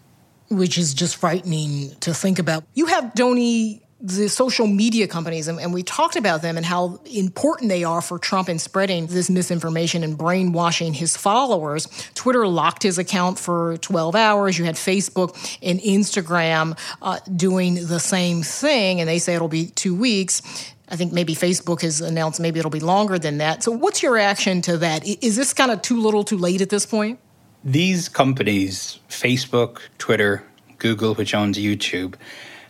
Which 0.48 0.78
is 0.78 0.94
just 0.94 1.16
frightening 1.16 1.90
to 2.00 2.14
think 2.14 2.38
about. 2.38 2.64
You 2.74 2.86
have 2.86 3.14
Donie 3.14 3.85
the 4.00 4.28
social 4.28 4.66
media 4.66 5.08
companies, 5.08 5.48
and, 5.48 5.72
we 5.72 5.82
talked 5.82 6.16
about 6.16 6.42
them 6.42 6.56
and 6.56 6.66
how 6.66 7.00
important 7.06 7.70
they 7.70 7.82
are 7.82 8.02
for 8.02 8.18
Trump 8.18 8.48
in 8.48 8.58
spreading 8.58 9.06
this 9.06 9.30
misinformation 9.30 10.04
and 10.04 10.18
brainwashing 10.18 10.92
his 10.92 11.16
followers. 11.16 11.88
Twitter 12.14 12.46
locked 12.46 12.82
his 12.82 12.98
account 12.98 13.38
for 13.38 13.78
12 13.78 14.14
hours. 14.14 14.58
You 14.58 14.64
had 14.64 14.74
Facebook 14.74 15.34
and 15.62 15.80
Instagram 15.80 16.78
uh, 17.00 17.18
doing 17.34 17.86
the 17.86 17.98
same 17.98 18.42
thing, 18.42 19.00
and 19.00 19.08
they 19.08 19.18
say 19.18 19.34
it'll 19.34 19.48
be 19.48 19.66
two 19.68 19.94
weeks. 19.94 20.42
I 20.88 20.96
think 20.96 21.12
maybe 21.12 21.34
Facebook 21.34 21.80
has 21.80 22.00
announced 22.00 22.38
maybe 22.38 22.58
it'll 22.58 22.70
be 22.70 22.80
longer 22.80 23.18
than 23.18 23.38
that. 23.38 23.62
So, 23.62 23.72
what's 23.72 24.02
your 24.02 24.12
reaction 24.12 24.62
to 24.62 24.76
that? 24.78 25.06
Is 25.06 25.36
this 25.36 25.52
kind 25.52 25.70
of 25.70 25.82
too 25.82 26.00
little, 26.00 26.22
too 26.22 26.38
late 26.38 26.60
at 26.60 26.68
this 26.68 26.86
point? 26.86 27.18
These 27.64 28.08
companies, 28.08 29.00
Facebook, 29.08 29.80
Twitter, 29.98 30.44
Google, 30.78 31.14
which 31.14 31.34
owns 31.34 31.58
YouTube, 31.58 32.14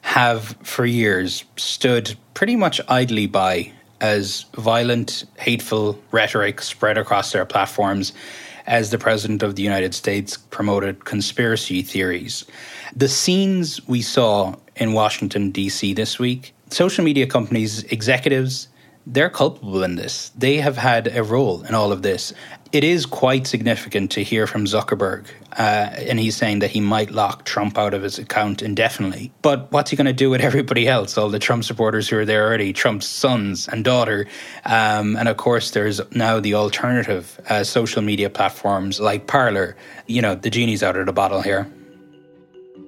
have 0.06 0.56
for 0.62 0.86
years 0.86 1.44
stood 1.56 2.16
pretty 2.32 2.54
much 2.54 2.80
idly 2.88 3.26
by 3.26 3.72
as 4.00 4.46
violent, 4.54 5.24
hateful 5.36 6.00
rhetoric 6.12 6.62
spread 6.62 6.96
across 6.96 7.32
their 7.32 7.44
platforms 7.44 8.12
as 8.68 8.90
the 8.90 8.98
President 8.98 9.42
of 9.42 9.56
the 9.56 9.64
United 9.64 9.94
States 9.94 10.36
promoted 10.36 11.04
conspiracy 11.04 11.82
theories. 11.82 12.44
The 12.94 13.08
scenes 13.08 13.84
we 13.88 14.00
saw 14.00 14.54
in 14.76 14.92
Washington, 14.92 15.50
D.C. 15.50 15.92
this 15.92 16.20
week, 16.20 16.54
social 16.70 17.04
media 17.04 17.26
companies, 17.26 17.82
executives, 17.84 18.68
they're 19.06 19.30
culpable 19.30 19.84
in 19.84 19.94
this. 19.94 20.30
They 20.30 20.56
have 20.56 20.76
had 20.76 21.16
a 21.16 21.22
role 21.22 21.62
in 21.62 21.74
all 21.74 21.92
of 21.92 22.02
this. 22.02 22.32
It 22.72 22.82
is 22.82 23.06
quite 23.06 23.46
significant 23.46 24.10
to 24.12 24.24
hear 24.24 24.48
from 24.48 24.64
Zuckerberg, 24.64 25.26
uh, 25.52 25.62
and 25.62 26.18
he's 26.18 26.36
saying 26.36 26.58
that 26.58 26.70
he 26.70 26.80
might 26.80 27.12
lock 27.12 27.44
Trump 27.44 27.78
out 27.78 27.94
of 27.94 28.02
his 28.02 28.18
account 28.18 28.62
indefinitely. 28.62 29.30
But 29.40 29.70
what's 29.70 29.90
he 29.90 29.96
going 29.96 30.06
to 30.06 30.12
do 30.12 30.28
with 30.28 30.40
everybody 30.50 30.88
else? 30.88 31.16
All 31.16 31.28
the 31.28 31.38
Trump 31.38 31.62
supporters 31.62 32.08
who 32.08 32.18
are 32.18 32.24
there 32.24 32.44
already, 32.44 32.72
Trump's 32.72 33.06
sons 33.06 33.68
and 33.68 33.84
daughter, 33.84 34.26
um, 34.64 35.16
and 35.16 35.28
of 35.28 35.36
course, 35.36 35.70
there's 35.70 36.00
now 36.12 36.40
the 36.40 36.54
alternative 36.54 37.40
uh, 37.48 37.62
social 37.62 38.02
media 38.02 38.28
platforms 38.28 38.98
like 38.98 39.28
Parler. 39.28 39.76
You 40.08 40.20
know, 40.20 40.34
the 40.34 40.50
genie's 40.50 40.82
out 40.82 40.96
of 40.96 41.06
the 41.06 41.12
bottle 41.12 41.42
here. 41.42 41.70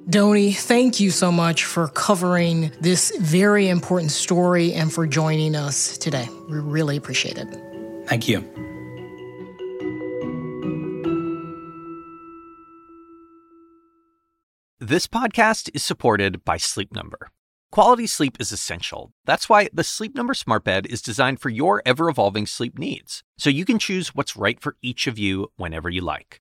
Donie, 0.08 0.52
thank 0.52 1.00
you 1.00 1.10
so 1.10 1.30
much 1.30 1.64
for 1.64 1.88
covering 1.88 2.72
this 2.80 3.14
very 3.20 3.68
important 3.68 4.10
story 4.10 4.72
and 4.72 4.90
for 4.92 5.06
joining 5.06 5.54
us 5.54 5.98
today. 5.98 6.28
We 6.48 6.58
really 6.58 6.96
appreciate 6.96 7.36
it. 7.36 7.48
Thank 8.06 8.26
you. 8.26 8.40
This 14.80 15.06
podcast 15.06 15.68
is 15.74 15.84
supported 15.84 16.44
by 16.44 16.56
Sleep 16.56 16.94
Number. 16.94 17.30
Quality 17.70 18.06
sleep 18.06 18.38
is 18.40 18.50
essential. 18.52 19.12
That's 19.26 19.46
why 19.46 19.68
the 19.74 19.84
Sleep 19.84 20.14
Number 20.14 20.32
Smart 20.32 20.64
Bed 20.64 20.86
is 20.86 21.02
designed 21.02 21.40
for 21.40 21.50
your 21.50 21.82
ever 21.84 22.08
evolving 22.08 22.46
sleep 22.46 22.78
needs, 22.78 23.22
so 23.36 23.50
you 23.50 23.66
can 23.66 23.78
choose 23.78 24.14
what's 24.14 24.36
right 24.36 24.58
for 24.58 24.76
each 24.80 25.06
of 25.06 25.18
you 25.18 25.52
whenever 25.56 25.90
you 25.90 26.00
like. 26.00 26.40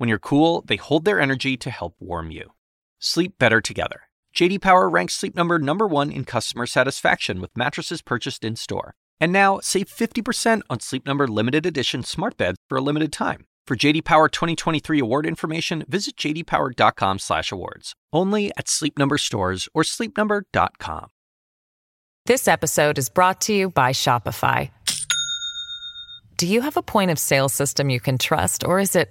when 0.00 0.08
you're 0.08 0.18
cool, 0.18 0.64
they 0.66 0.76
hold 0.76 1.04
their 1.04 1.20
energy 1.20 1.58
to 1.58 1.68
help 1.68 1.94
warm 2.00 2.30
you. 2.30 2.52
Sleep 3.00 3.34
better 3.38 3.60
together. 3.60 4.04
JD 4.34 4.62
Power 4.62 4.88
ranks 4.88 5.12
Sleep 5.12 5.36
Number 5.36 5.58
number 5.58 5.86
1 5.86 6.10
in 6.10 6.24
customer 6.24 6.64
satisfaction 6.64 7.38
with 7.38 7.54
mattresses 7.54 8.00
purchased 8.00 8.42
in-store. 8.42 8.94
And 9.20 9.30
now, 9.30 9.60
save 9.60 9.88
50% 9.88 10.62
on 10.70 10.80
Sleep 10.80 11.04
Number 11.04 11.28
limited 11.28 11.66
edition 11.66 12.02
smart 12.02 12.38
beds 12.38 12.56
for 12.66 12.78
a 12.78 12.80
limited 12.80 13.12
time. 13.12 13.44
For 13.66 13.76
JD 13.76 14.06
Power 14.06 14.30
2023 14.30 14.98
award 15.00 15.26
information, 15.26 15.84
visit 15.86 16.16
jdpower.com/awards. 16.16 17.94
Only 18.10 18.52
at 18.56 18.68
Sleep 18.68 18.98
Number 18.98 19.18
stores 19.18 19.68
or 19.74 19.82
sleepnumber.com. 19.82 21.08
This 22.24 22.48
episode 22.48 22.96
is 22.96 23.10
brought 23.10 23.42
to 23.42 23.52
you 23.52 23.68
by 23.68 23.92
Shopify. 23.92 24.70
Do 26.38 26.46
you 26.46 26.62
have 26.62 26.78
a 26.78 26.82
point 26.82 27.10
of 27.10 27.18
sale 27.18 27.50
system 27.50 27.90
you 27.90 28.00
can 28.00 28.16
trust 28.16 28.64
or 28.64 28.80
is 28.80 28.96
it 28.96 29.10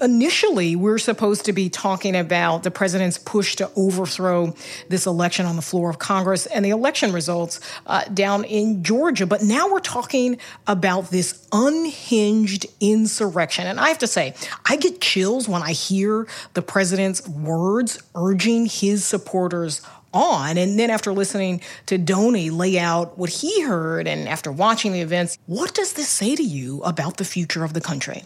initially 0.00 0.76
we're 0.76 0.98
supposed 0.98 1.44
to 1.46 1.52
be 1.52 1.68
talking 1.68 2.16
about 2.16 2.62
the 2.62 2.70
president's 2.70 3.18
push 3.18 3.56
to 3.56 3.70
overthrow 3.76 4.54
this 4.88 5.06
election 5.06 5.46
on 5.46 5.56
the 5.56 5.62
floor 5.62 5.90
of 5.90 5.98
Congress 5.98 6.46
and 6.46 6.64
the 6.64 6.70
election 6.70 7.12
results 7.12 7.60
uh, 7.86 8.04
down 8.04 8.44
in 8.44 8.82
Georgia. 8.82 9.26
But 9.26 9.42
now 9.42 9.70
we're 9.70 9.80
talking 9.80 10.38
about 10.66 11.10
this 11.10 11.46
unhinged 11.52 12.66
insurrection. 12.80 13.66
And 13.66 13.80
I 13.80 13.88
have 13.88 13.98
to 13.98 14.06
say, 14.06 14.34
I 14.68 14.76
get 14.76 15.00
chills 15.00 15.48
when 15.48 15.62
I 15.62 15.72
hear 15.72 16.26
the 16.54 16.62
president's 16.62 17.26
words 17.28 18.02
urging 18.14 18.66
his 18.66 19.04
supporters 19.04 19.80
on. 20.12 20.56
And 20.56 20.78
then 20.78 20.90
after 20.90 21.12
listening 21.12 21.60
to 21.86 21.98
Donie 21.98 22.50
lay 22.50 22.78
out 22.78 23.18
what 23.18 23.30
he 23.30 23.62
heard 23.62 24.06
and 24.06 24.28
after 24.28 24.52
watching 24.52 24.92
the 24.92 25.00
events, 25.00 25.38
what 25.46 25.74
does 25.74 25.94
this 25.94 26.08
say 26.08 26.36
to 26.36 26.42
you 26.42 26.80
about 26.82 27.16
the 27.16 27.24
future 27.24 27.64
of 27.64 27.72
the 27.72 27.80
country? 27.80 28.24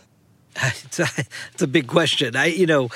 It's 0.85 0.99
a, 0.99 1.07
it's 1.53 1.63
a 1.63 1.67
big 1.67 1.87
question. 1.87 2.37
I, 2.37 2.47
you 2.47 2.67
know, 2.67 2.89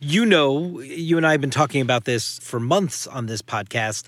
you 0.00 0.26
know, 0.26 0.80
you 0.80 1.16
and 1.16 1.26
I 1.26 1.32
have 1.32 1.40
been 1.40 1.50
talking 1.50 1.80
about 1.80 2.04
this 2.04 2.38
for 2.40 2.60
months 2.60 3.06
on 3.06 3.26
this 3.26 3.42
podcast. 3.42 4.04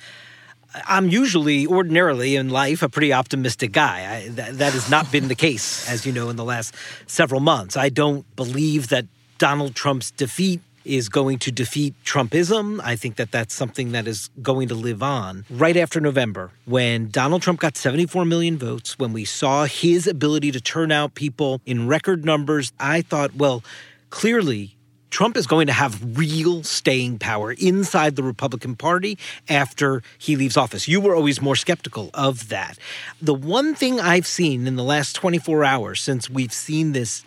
I'm 0.86 1.08
usually, 1.08 1.66
ordinarily 1.66 2.36
in 2.36 2.50
life, 2.50 2.82
a 2.82 2.88
pretty 2.88 3.12
optimistic 3.12 3.72
guy. 3.72 4.16
I, 4.16 4.28
that, 4.28 4.58
that 4.58 4.72
has 4.74 4.90
not 4.90 5.10
been 5.10 5.28
the 5.28 5.34
case, 5.34 5.88
as 5.88 6.04
you 6.04 6.12
know, 6.12 6.28
in 6.28 6.36
the 6.36 6.44
last 6.44 6.74
several 7.06 7.40
months. 7.40 7.76
I 7.76 7.88
don't 7.88 8.24
believe 8.36 8.88
that 8.88 9.06
Donald 9.38 9.74
Trump's 9.74 10.10
defeat 10.10 10.60
is 10.84 11.08
going 11.08 11.38
to 11.40 11.52
defeat 11.52 11.94
Trumpism. 12.04 12.80
I 12.82 12.96
think 12.96 13.16
that 13.16 13.30
that's 13.30 13.54
something 13.54 13.92
that 13.92 14.06
is 14.06 14.30
going 14.42 14.68
to 14.68 14.74
live 14.74 15.02
on. 15.02 15.44
Right 15.50 15.76
after 15.76 16.00
November, 16.00 16.50
when 16.64 17.10
Donald 17.10 17.42
Trump 17.42 17.60
got 17.60 17.76
74 17.76 18.24
million 18.24 18.58
votes, 18.58 18.98
when 18.98 19.12
we 19.12 19.24
saw 19.24 19.64
his 19.64 20.06
ability 20.06 20.52
to 20.52 20.60
turn 20.60 20.92
out 20.92 21.14
people 21.14 21.60
in 21.66 21.88
record 21.88 22.24
numbers, 22.24 22.72
I 22.78 23.02
thought, 23.02 23.34
well, 23.34 23.62
clearly 24.10 24.76
Trump 25.10 25.36
is 25.36 25.46
going 25.46 25.66
to 25.68 25.72
have 25.72 26.18
real 26.18 26.62
staying 26.62 27.18
power 27.18 27.52
inside 27.52 28.16
the 28.16 28.22
Republican 28.22 28.76
Party 28.76 29.18
after 29.48 30.02
he 30.18 30.36
leaves 30.36 30.56
office. 30.56 30.86
You 30.86 31.00
were 31.00 31.14
always 31.14 31.40
more 31.40 31.56
skeptical 31.56 32.10
of 32.14 32.48
that. 32.48 32.78
The 33.20 33.34
one 33.34 33.74
thing 33.74 34.00
I've 34.00 34.26
seen 34.26 34.66
in 34.66 34.76
the 34.76 34.84
last 34.84 35.14
24 35.14 35.64
hours 35.64 36.00
since 36.00 36.28
we've 36.28 36.52
seen 36.52 36.92
this 36.92 37.24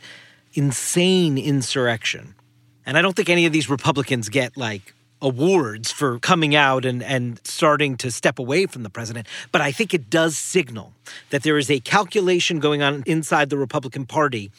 insane 0.54 1.38
insurrection, 1.38 2.36
and 2.86 2.98
I 2.98 3.02
don't 3.02 3.16
think 3.16 3.30
any 3.30 3.46
of 3.46 3.54
these 3.54 3.70
Republicans 3.70 4.30
get 4.30 4.58
like 4.58 4.94
awards 5.22 5.92
for 5.92 6.20
coming 6.20 6.56
out 6.56 6.84
and, 6.84 7.04
and 7.04 7.40
starting 7.46 7.96
to 7.96 8.10
step 8.10 8.40
away 8.40 8.66
from 8.66 8.84
the 8.84 8.90
president. 8.90 9.28
But 9.52 9.62
I 9.62 9.72
think 9.72 9.94
it 9.94 10.10
does 10.10 10.38
signal 10.38 10.94
that 11.30 11.44
there 11.44 11.58
is 11.58 11.70
a 11.70 11.80
calculation 11.80 12.60
going 12.60 12.82
on 12.82 13.04
inside 13.06 13.50
the 13.50 13.58
Republican 13.58 14.06
Party 14.06 14.52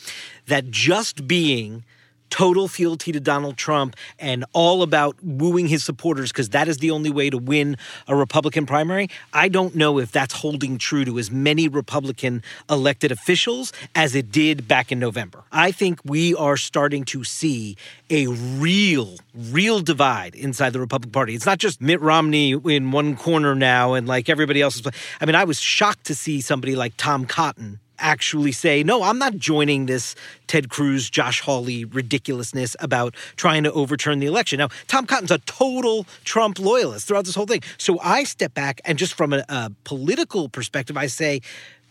that 0.46 0.70
just 0.70 1.26
being 1.26 1.84
total 2.32 2.66
fealty 2.66 3.12
to 3.12 3.20
Donald 3.20 3.58
Trump 3.58 3.94
and 4.18 4.42
all 4.54 4.82
about 4.82 5.16
wooing 5.22 5.66
his 5.66 5.84
supporters 5.84 6.32
because 6.32 6.48
that 6.48 6.66
is 6.66 6.78
the 6.78 6.90
only 6.90 7.10
way 7.10 7.28
to 7.28 7.36
win 7.36 7.76
a 8.08 8.16
Republican 8.16 8.64
primary. 8.64 9.10
I 9.34 9.48
don't 9.48 9.74
know 9.74 9.98
if 9.98 10.10
that's 10.12 10.32
holding 10.32 10.78
true 10.78 11.04
to 11.04 11.18
as 11.18 11.30
many 11.30 11.68
Republican 11.68 12.42
elected 12.70 13.12
officials 13.12 13.70
as 13.94 14.14
it 14.14 14.32
did 14.32 14.66
back 14.66 14.90
in 14.90 14.98
November. 14.98 15.44
I 15.52 15.72
think 15.72 16.00
we 16.06 16.34
are 16.34 16.56
starting 16.56 17.04
to 17.04 17.22
see 17.22 17.76
a 18.08 18.28
real, 18.28 19.16
real 19.34 19.80
divide 19.80 20.34
inside 20.34 20.70
the 20.70 20.80
Republican 20.80 21.12
Party. 21.12 21.34
It's 21.34 21.44
not 21.44 21.58
just 21.58 21.82
Mitt 21.82 22.00
Romney 22.00 22.52
in 22.52 22.92
one 22.92 23.14
corner 23.14 23.54
now 23.54 23.92
and 23.92 24.08
like 24.08 24.30
everybody 24.30 24.62
else 24.62 24.76
is. 24.76 24.86
I 25.20 25.26
mean, 25.26 25.34
I 25.34 25.44
was 25.44 25.60
shocked 25.60 26.04
to 26.06 26.14
see 26.14 26.40
somebody 26.40 26.76
like 26.76 26.94
Tom 26.96 27.26
Cotton 27.26 27.78
actually 28.02 28.52
say, 28.52 28.82
no, 28.82 29.02
I'm 29.02 29.18
not 29.18 29.36
joining 29.36 29.86
this 29.86 30.14
Ted 30.46 30.68
Cruz, 30.68 31.08
Josh 31.08 31.40
Hawley 31.40 31.84
ridiculousness 31.84 32.76
about 32.80 33.14
trying 33.36 33.62
to 33.62 33.72
overturn 33.72 34.18
the 34.18 34.26
election. 34.26 34.58
Now, 34.58 34.68
Tom 34.88 35.06
Cotton's 35.06 35.30
a 35.30 35.38
total 35.38 36.06
Trump 36.24 36.58
loyalist 36.58 37.08
throughout 37.08 37.24
this 37.24 37.34
whole 37.34 37.46
thing. 37.46 37.62
So 37.78 37.98
I 38.00 38.24
step 38.24 38.52
back 38.52 38.80
and 38.84 38.98
just 38.98 39.14
from 39.14 39.32
a, 39.32 39.44
a 39.48 39.70
political 39.84 40.48
perspective, 40.48 40.96
I 40.96 41.06
say, 41.06 41.40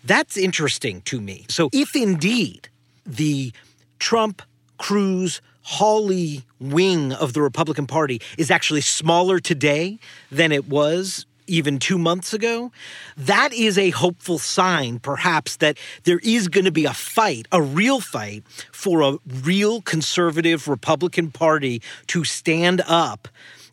that's 0.04 0.38
interesting 0.38 1.02
to 1.04 1.22
me. 1.22 1.46
So 1.48 1.70
if 1.74 1.96
indeed 1.96 2.70
the 3.06 3.52
Trump, 4.00 4.42
Cruz, 4.78 5.42
Hawley 5.64 6.44
wing 6.60 7.14
of 7.14 7.34
the 7.34 7.42
Republican 7.42 7.86
Party 7.86 8.20
is 8.38 8.50
actually 8.50 8.82
smaller 8.82 9.40
today 9.40 10.00
than 10.32 10.52
it 10.52 10.68
was 10.68 11.26
even 11.48 11.80
two 11.80 11.98
months 11.98 12.34
ago, 12.34 12.72
that 13.18 13.54
is 13.54 13.78
a 13.78 13.90
hopeful 13.92 14.40
sign, 14.40 15.00
perhaps, 15.00 15.58
that 15.58 15.78
there 16.04 16.20
is 16.24 16.48
going 16.48 16.66
to 16.66 16.72
be 16.72 16.86
a 16.86 16.94
fight, 16.94 17.48
a 17.52 17.62
real 17.62 18.00
fight, 18.00 18.44
for 18.72 19.02
a 19.02 19.18
real 19.44 19.82
conservative 19.82 20.68
Republican 20.68 21.32
Party 21.32 21.82
to 22.08 22.24
stand 22.24 22.82
up 22.88 23.28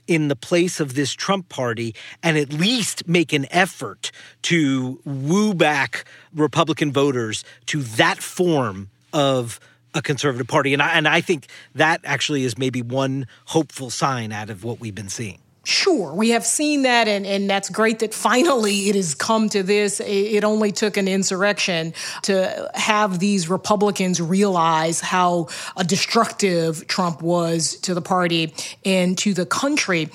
in 0.07 0.29
the 0.29 0.37
place 0.37 0.81
of 0.81 0.95
this 0.95 1.13
Trump 1.13 1.49
party 1.49 1.95
and 2.23 2.37
at 2.39 2.53
least 2.53 3.07
make 3.07 3.33
an 3.33 3.47
effort 3.51 4.11
to 4.43 5.01
woo 5.05 5.55
back 5.55 6.05
Republican 6.35 6.91
voters 6.91 7.45
to 7.67 7.83
that 7.83 8.19
form 8.19 8.89
of 9.13 9.61
a 9.95 10.03
conservative 10.03 10.49
party. 10.49 10.73
And 10.73 10.83
I, 10.83 10.93
and 10.93 11.07
I 11.07 11.21
think 11.21 11.47
that 11.75 12.01
actually 12.05 12.45
is 12.45 12.59
maybe 12.59 12.83
one 12.83 13.27
hopeful 13.47 13.91
sign 13.91 14.33
out 14.33 14.51
of 14.51 14.65
what 14.65 14.81
we've 14.81 14.95
been 14.95 15.09
seeing. 15.09 15.41
Sure, 15.69 16.15
we 16.15 16.31
have 16.31 16.47
seen 16.47 16.85
that, 16.85 17.09
and, 17.09 17.27
and 17.27 17.51
that's 17.51 17.69
great 17.69 17.99
that 17.99 18.15
finally 18.15 18.89
it 18.89 18.95
has 18.95 19.15
come 19.15 19.51
to 19.51 19.63
this. 19.63 20.01
It 20.01 20.43
only 20.43 20.73
took 20.73 20.97
an 20.97 21.07
insurrection 21.07 21.93
to 22.23 22.71
have 22.73 23.19
these 23.19 23.51
Republicans 23.51 24.19
realize 24.19 25.03
how 25.03 25.49
uh, 25.77 25.83
destructive 25.83 26.87
Trump 26.87 27.21
was 27.21 27.77
to 27.81 27.93
the 27.93 28.01
party 28.01 28.55
and 28.87 29.19
to 29.19 29.35
the 29.35 29.45
country. 29.45 30.09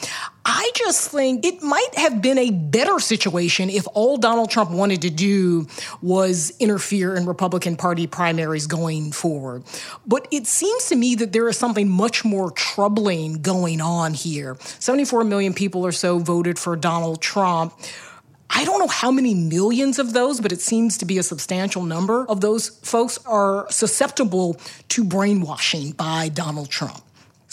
I 0.45 0.71
just 0.75 1.09
think 1.09 1.45
it 1.45 1.61
might 1.61 1.95
have 1.95 2.21
been 2.21 2.37
a 2.37 2.51
better 2.51 2.99
situation 2.99 3.69
if 3.69 3.87
all 3.93 4.17
Donald 4.17 4.49
Trump 4.49 4.71
wanted 4.71 5.01
to 5.03 5.09
do 5.09 5.67
was 6.01 6.51
interfere 6.59 7.15
in 7.15 7.25
Republican 7.25 7.77
Party 7.77 8.07
primaries 8.07 8.67
going 8.67 9.13
forward. 9.13 9.63
But 10.05 10.27
it 10.31 10.45
seems 10.45 10.89
to 10.89 10.95
me 10.97 11.15
that 11.15 11.31
there 11.31 11.47
is 11.47 11.57
something 11.57 11.89
much 11.89 12.25
more 12.25 12.51
troubling 12.51 13.41
going 13.41 13.79
on 13.79 14.13
here. 14.13 14.57
74 14.79 15.23
million 15.23 15.53
people 15.53 15.85
or 15.85 15.93
so 15.93 16.19
voted 16.19 16.59
for 16.59 16.75
Donald 16.75 17.21
Trump. 17.21 17.73
I 18.49 18.65
don't 18.65 18.79
know 18.79 18.87
how 18.87 19.11
many 19.11 19.33
millions 19.33 19.97
of 19.97 20.11
those, 20.11 20.41
but 20.41 20.51
it 20.51 20.61
seems 20.61 20.97
to 20.99 21.05
be 21.05 21.17
a 21.17 21.23
substantial 21.23 21.83
number 21.83 22.25
of 22.27 22.41
those 22.41 22.67
folks 22.67 23.17
are 23.25 23.65
susceptible 23.71 24.59
to 24.89 25.05
brainwashing 25.05 25.91
by 25.91 26.29
Donald 26.29 26.69
Trump. 26.69 27.01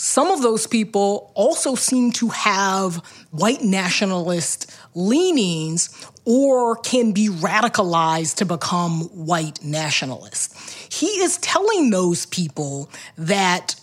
Some 0.02 0.30
of 0.30 0.40
those 0.40 0.66
people 0.66 1.30
also 1.34 1.74
seem 1.74 2.10
to 2.12 2.30
have 2.30 2.96
white 3.32 3.62
nationalist 3.62 4.74
leanings 4.94 5.90
or 6.24 6.76
can 6.76 7.12
be 7.12 7.28
radicalized 7.28 8.36
to 8.36 8.46
become 8.46 9.02
white 9.26 9.62
nationalists. 9.62 10.88
He 10.90 11.06
is 11.06 11.36
telling 11.36 11.90
those 11.90 12.24
people 12.24 12.90
that 13.18 13.74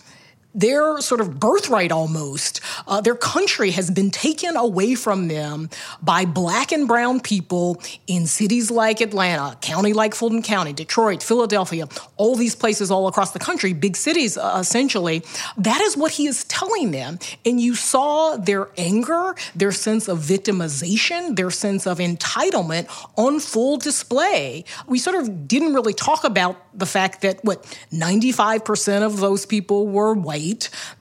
their 0.57 0.99
sort 1.01 1.21
of 1.21 1.39
birthright 1.39 1.91
almost, 1.91 2.61
uh, 2.87 2.99
their 2.99 3.15
country 3.15 3.69
has 3.71 3.91
been 3.91 4.09
taken 4.09 4.57
away 4.57 4.95
from 4.95 5.27
them 5.27 5.69
by 6.01 6.25
black 6.25 6.71
and 6.71 6.87
brown 6.87 7.19
people 7.19 7.79
in 8.07 8.25
cities 8.25 8.71
like 8.71 8.99
Atlanta, 8.99 9.55
county 9.61 9.93
like 9.93 10.15
Fulton 10.15 10.41
County, 10.41 10.73
Detroit, 10.73 11.21
Philadelphia, 11.21 11.87
all 12.17 12.35
these 12.35 12.55
places 12.55 12.89
all 12.89 13.07
across 13.07 13.31
the 13.31 13.39
country, 13.39 13.71
big 13.71 13.95
cities 13.95 14.35
uh, 14.35 14.57
essentially. 14.59 15.21
That 15.57 15.79
is 15.81 15.95
what 15.95 16.13
he 16.13 16.25
is 16.25 16.43
telling 16.45 16.89
them. 16.89 17.19
And 17.45 17.61
you 17.61 17.75
saw 17.75 18.35
their 18.35 18.69
anger, 18.77 19.35
their 19.55 19.71
sense 19.71 20.07
of 20.07 20.19
victimization, 20.19 21.35
their 21.35 21.51
sense 21.51 21.85
of 21.85 21.99
entitlement 21.99 22.87
on 23.15 23.39
full 23.39 23.77
display. 23.77 24.65
We 24.87 24.97
sort 24.97 25.17
of 25.17 25.47
didn't 25.47 25.75
really 25.75 25.93
talk 25.93 26.23
about 26.23 26.57
the 26.75 26.87
fact 26.87 27.21
that, 27.21 27.43
what, 27.43 27.63
95% 27.91 29.03
of 29.03 29.19
those 29.19 29.45
people 29.45 29.87
were 29.87 30.15
white 30.15 30.46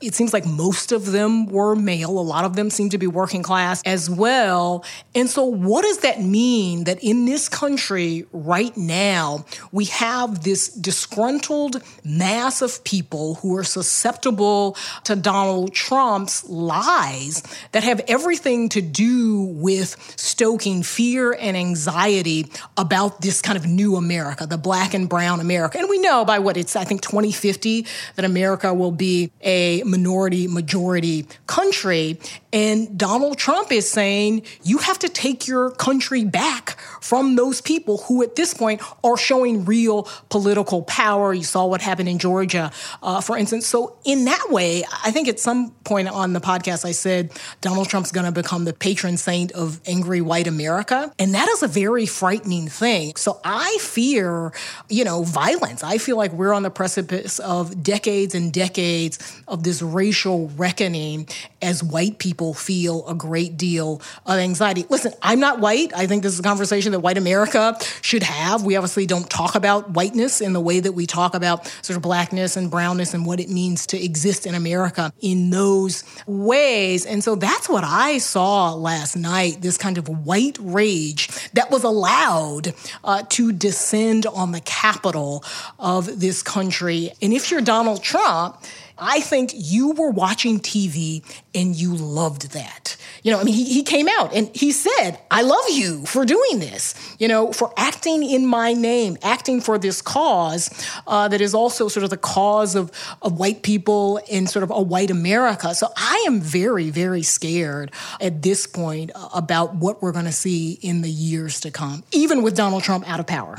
It 0.00 0.14
seems 0.14 0.32
like 0.32 0.46
most 0.46 0.92
of 0.92 1.12
them 1.12 1.46
were 1.46 1.74
male. 1.74 2.18
A 2.18 2.20
lot 2.20 2.44
of 2.44 2.56
them 2.56 2.70
seem 2.70 2.90
to 2.90 2.98
be 2.98 3.06
working 3.06 3.42
class 3.42 3.82
as 3.84 4.08
well. 4.10 4.84
And 5.14 5.28
so, 5.28 5.44
what 5.44 5.82
does 5.82 5.98
that 5.98 6.20
mean 6.20 6.84
that 6.84 7.02
in 7.02 7.24
this 7.24 7.48
country 7.48 8.26
right 8.32 8.76
now, 8.76 9.44
we 9.72 9.86
have 9.86 10.44
this 10.44 10.68
disgruntled 10.68 11.82
mass 12.04 12.62
of 12.62 12.82
people 12.84 13.36
who 13.36 13.56
are 13.56 13.64
susceptible 13.64 14.76
to 15.04 15.16
Donald 15.16 15.72
Trump's 15.74 16.48
lies 16.48 17.42
that 17.72 17.84
have 17.84 18.00
everything 18.08 18.68
to 18.70 18.80
do 18.80 19.44
with 19.44 19.96
stoking 20.16 20.82
fear 20.82 21.32
and 21.32 21.56
anxiety 21.56 22.46
about 22.76 23.20
this 23.20 23.42
kind 23.42 23.56
of 23.56 23.66
new 23.66 23.96
America, 23.96 24.46
the 24.46 24.58
black 24.58 24.94
and 24.94 25.08
brown 25.08 25.40
America. 25.40 25.78
And 25.78 25.88
we 25.88 25.98
know 25.98 26.24
by 26.24 26.38
what 26.38 26.56
it's, 26.56 26.76
I 26.76 26.84
think, 26.84 27.02
2050 27.02 27.86
that 28.16 28.24
America 28.24 28.72
will 28.72 28.92
be 28.92 29.32
a 29.42 29.82
minority 29.84 30.48
majority 30.48 31.26
country. 31.46 32.18
And 32.52 32.98
Donald 32.98 33.38
Trump 33.38 33.70
is 33.70 33.90
saying 33.90 34.42
you 34.62 34.78
have 34.78 34.98
to 35.00 35.08
take 35.08 35.46
your 35.46 35.70
country 35.72 36.24
back 36.24 36.78
from 37.00 37.36
those 37.36 37.60
people 37.60 37.98
who, 37.98 38.22
at 38.22 38.34
this 38.34 38.54
point, 38.54 38.82
are 39.04 39.16
showing 39.16 39.64
real 39.64 40.08
political 40.30 40.82
power. 40.82 41.32
You 41.34 41.44
saw 41.44 41.66
what 41.66 41.82
happened 41.82 42.08
in 42.08 42.18
Georgia, 42.18 42.72
uh, 43.02 43.20
for 43.20 43.36
instance. 43.36 43.66
So, 43.66 43.98
in 44.04 44.24
that 44.24 44.46
way, 44.50 44.84
I 45.04 45.10
think 45.10 45.28
at 45.28 45.38
some 45.38 45.72
point 45.84 46.08
on 46.08 46.32
the 46.32 46.40
podcast, 46.40 46.84
I 46.84 46.92
said 46.92 47.30
Donald 47.60 47.88
Trump's 47.88 48.12
going 48.12 48.26
to 48.26 48.32
become 48.32 48.64
the 48.64 48.72
patron 48.72 49.16
saint 49.16 49.52
of 49.52 49.80
angry 49.86 50.20
white 50.20 50.46
America. 50.46 51.12
And 51.18 51.34
that 51.34 51.48
is 51.48 51.62
a 51.62 51.68
very 51.68 52.06
frightening 52.06 52.68
thing. 52.68 53.16
So, 53.16 53.40
I 53.44 53.76
fear, 53.80 54.52
you 54.88 55.04
know, 55.04 55.22
violence. 55.22 55.84
I 55.84 55.98
feel 55.98 56.16
like 56.16 56.32
we're 56.32 56.52
on 56.52 56.62
the 56.62 56.70
precipice 56.70 57.38
of 57.38 57.82
decades 57.82 58.34
and 58.34 58.52
decades 58.52 59.15
of 59.48 59.62
this 59.62 59.82
racial 59.82 60.48
reckoning 60.56 61.28
as 61.62 61.82
white 61.82 62.18
people 62.18 62.54
feel 62.54 63.06
a 63.08 63.14
great 63.14 63.56
deal 63.56 64.00
of 64.24 64.38
anxiety. 64.38 64.84
Listen, 64.88 65.12
I'm 65.22 65.40
not 65.40 65.60
white. 65.60 65.92
I 65.94 66.06
think 66.06 66.22
this 66.22 66.32
is 66.32 66.40
a 66.40 66.42
conversation 66.42 66.92
that 66.92 67.00
white 67.00 67.18
America 67.18 67.78
should 68.02 68.22
have. 68.22 68.62
We 68.64 68.76
obviously 68.76 69.06
don't 69.06 69.28
talk 69.28 69.54
about 69.54 69.90
whiteness 69.90 70.40
in 70.40 70.52
the 70.52 70.60
way 70.60 70.80
that 70.80 70.92
we 70.92 71.06
talk 71.06 71.34
about 71.34 71.66
sort 71.82 71.96
of 71.96 72.02
blackness 72.02 72.56
and 72.56 72.70
brownness 72.70 73.14
and 73.14 73.26
what 73.26 73.40
it 73.40 73.48
means 73.48 73.86
to 73.86 74.02
exist 74.02 74.46
in 74.46 74.54
America 74.54 75.12
in 75.20 75.50
those 75.50 76.04
ways. 76.26 77.06
And 77.06 77.22
so 77.22 77.34
that's 77.34 77.68
what 77.68 77.84
I 77.84 78.18
saw 78.18 78.74
last 78.74 79.16
night 79.16 79.60
this 79.60 79.76
kind 79.76 79.98
of 79.98 80.08
white 80.26 80.58
rage 80.60 81.28
that 81.52 81.70
was 81.70 81.84
allowed 81.84 82.74
uh, 83.04 83.22
to 83.30 83.52
descend 83.52 84.26
on 84.26 84.52
the 84.52 84.60
capital 84.60 85.44
of 85.78 86.20
this 86.20 86.42
country. 86.42 87.12
And 87.22 87.32
if 87.32 87.50
you're 87.50 87.60
Donald 87.60 88.02
Trump, 88.02 88.62
I 88.98 89.20
think 89.20 89.52
you 89.54 89.92
were 89.92 90.10
watching 90.10 90.58
TV 90.58 91.22
and 91.54 91.76
you 91.76 91.94
loved 91.94 92.52
that. 92.52 92.96
You 93.22 93.32
know, 93.32 93.40
I 93.40 93.44
mean, 93.44 93.54
he, 93.54 93.64
he 93.64 93.82
came 93.82 94.08
out 94.08 94.34
and 94.34 94.54
he 94.54 94.72
said, 94.72 95.18
I 95.30 95.42
love 95.42 95.64
you 95.70 96.06
for 96.06 96.24
doing 96.24 96.60
this, 96.60 96.94
you 97.18 97.28
know, 97.28 97.52
for 97.52 97.72
acting 97.76 98.22
in 98.22 98.46
my 98.46 98.72
name, 98.72 99.18
acting 99.22 99.60
for 99.60 99.78
this 99.78 100.00
cause 100.00 100.70
uh, 101.06 101.28
that 101.28 101.40
is 101.40 101.54
also 101.54 101.88
sort 101.88 102.04
of 102.04 102.10
the 102.10 102.16
cause 102.16 102.74
of, 102.74 102.90
of 103.22 103.38
white 103.38 103.62
people 103.62 104.18
in 104.28 104.46
sort 104.46 104.62
of 104.62 104.70
a 104.70 104.80
white 104.80 105.10
America. 105.10 105.74
So 105.74 105.88
I 105.96 106.24
am 106.26 106.40
very, 106.40 106.90
very 106.90 107.22
scared 107.22 107.92
at 108.20 108.42
this 108.42 108.66
point 108.66 109.10
about 109.34 109.74
what 109.74 110.02
we're 110.02 110.12
going 110.12 110.24
to 110.26 110.32
see 110.32 110.78
in 110.80 111.02
the 111.02 111.10
years 111.10 111.60
to 111.60 111.70
come, 111.70 112.04
even 112.12 112.42
with 112.42 112.56
Donald 112.56 112.82
Trump 112.82 113.08
out 113.10 113.20
of 113.20 113.26
power. 113.26 113.58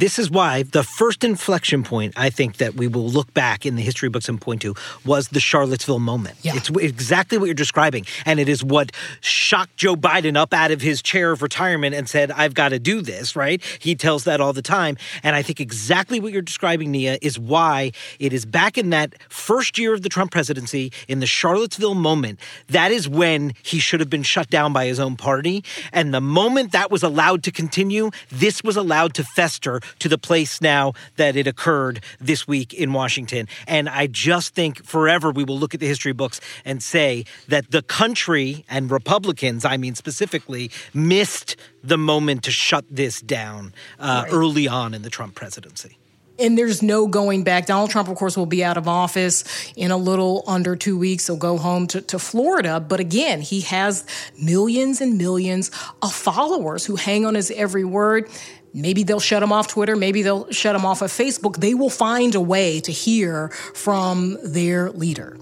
This 0.00 0.18
is 0.18 0.30
why 0.30 0.62
the 0.62 0.82
first 0.82 1.24
inflection 1.24 1.82
point 1.82 2.14
I 2.16 2.30
think 2.30 2.56
that 2.56 2.72
we 2.72 2.88
will 2.88 3.06
look 3.06 3.34
back 3.34 3.66
in 3.66 3.76
the 3.76 3.82
history 3.82 4.08
books 4.08 4.30
and 4.30 4.40
point 4.40 4.62
to 4.62 4.74
was 5.04 5.28
the 5.28 5.40
Charlottesville 5.40 5.98
moment. 5.98 6.38
Yeah. 6.40 6.56
It's 6.56 6.70
exactly 6.70 7.36
what 7.36 7.44
you're 7.44 7.54
describing. 7.54 8.06
And 8.24 8.40
it 8.40 8.48
is 8.48 8.64
what 8.64 8.92
shocked 9.20 9.76
Joe 9.76 9.96
Biden 9.96 10.38
up 10.38 10.54
out 10.54 10.70
of 10.70 10.80
his 10.80 11.02
chair 11.02 11.32
of 11.32 11.42
retirement 11.42 11.94
and 11.94 12.08
said, 12.08 12.30
I've 12.30 12.54
got 12.54 12.70
to 12.70 12.78
do 12.78 13.02
this, 13.02 13.36
right? 13.36 13.62
He 13.78 13.94
tells 13.94 14.24
that 14.24 14.40
all 14.40 14.54
the 14.54 14.62
time. 14.62 14.96
And 15.22 15.36
I 15.36 15.42
think 15.42 15.60
exactly 15.60 16.18
what 16.18 16.32
you're 16.32 16.40
describing, 16.40 16.90
Nia, 16.92 17.18
is 17.20 17.38
why 17.38 17.92
it 18.18 18.32
is 18.32 18.46
back 18.46 18.78
in 18.78 18.88
that 18.90 19.12
first 19.30 19.76
year 19.76 19.92
of 19.92 20.00
the 20.00 20.08
Trump 20.08 20.30
presidency, 20.30 20.92
in 21.08 21.20
the 21.20 21.26
Charlottesville 21.26 21.94
moment, 21.94 22.40
that 22.68 22.90
is 22.90 23.06
when 23.06 23.52
he 23.62 23.78
should 23.78 24.00
have 24.00 24.08
been 24.08 24.22
shut 24.22 24.48
down 24.48 24.72
by 24.72 24.86
his 24.86 24.98
own 24.98 25.16
party. 25.16 25.62
And 25.92 26.14
the 26.14 26.22
moment 26.22 26.72
that 26.72 26.90
was 26.90 27.02
allowed 27.02 27.42
to 27.42 27.52
continue, 27.52 28.10
this 28.30 28.64
was 28.64 28.78
allowed 28.78 29.12
to 29.12 29.24
fester 29.24 29.82
to 29.98 30.08
the 30.08 30.18
place 30.18 30.60
now 30.60 30.92
that 31.16 31.36
it 31.36 31.46
occurred 31.46 32.02
this 32.20 32.46
week 32.46 32.72
in 32.72 32.92
Washington. 32.92 33.48
And 33.66 33.88
I 33.88 34.06
just 34.06 34.54
think 34.54 34.84
forever 34.84 35.30
we 35.30 35.44
will 35.44 35.58
look 35.58 35.74
at 35.74 35.80
the 35.80 35.86
history 35.86 36.12
books 36.12 36.40
and 36.64 36.82
say 36.82 37.24
that 37.48 37.70
the 37.70 37.82
country 37.82 38.64
and 38.68 38.90
Republicans, 38.90 39.64
I 39.64 39.76
mean 39.76 39.94
specifically, 39.94 40.70
missed 40.94 41.56
the 41.82 41.98
moment 41.98 42.44
to 42.44 42.50
shut 42.50 42.84
this 42.90 43.20
down 43.20 43.74
uh, 43.98 44.22
right. 44.24 44.32
early 44.32 44.68
on 44.68 44.94
in 44.94 45.02
the 45.02 45.10
Trump 45.10 45.34
presidency 45.34 45.96
and 46.40 46.56
there's 46.56 46.82
no 46.82 47.06
going 47.06 47.44
back. 47.44 47.66
Donald 47.66 47.90
Trump, 47.90 48.08
of 48.08 48.16
course, 48.16 48.36
will 48.36 48.46
be 48.46 48.64
out 48.64 48.76
of 48.76 48.88
office 48.88 49.44
in 49.76 49.90
a 49.90 49.96
little 49.96 50.42
under 50.46 50.74
two 50.74 50.98
weeks. 50.98 51.26
He'll 51.26 51.36
go 51.36 51.58
home 51.58 51.86
to, 51.88 52.00
to 52.00 52.18
Florida. 52.18 52.80
But 52.80 52.98
again, 52.98 53.40
he 53.40 53.60
has 53.62 54.04
millions 54.40 55.00
and 55.00 55.18
millions 55.18 55.70
of 56.02 56.12
followers 56.12 56.86
who 56.86 56.96
hang 56.96 57.26
on 57.26 57.34
his 57.34 57.50
every 57.50 57.84
word. 57.84 58.28
Maybe 58.72 59.02
they'll 59.02 59.20
shut 59.20 59.40
them 59.40 59.52
off 59.52 59.68
Twitter. 59.68 59.96
Maybe 59.96 60.22
they'll 60.22 60.50
shut 60.50 60.74
them 60.74 60.84
off 60.84 61.02
of 61.02 61.10
Facebook. 61.10 61.56
They 61.56 61.74
will 61.74 61.90
find 61.90 62.34
a 62.34 62.40
way 62.40 62.80
to 62.80 62.92
hear 62.92 63.48
from 63.74 64.38
their 64.42 64.90
leader. 64.90 65.36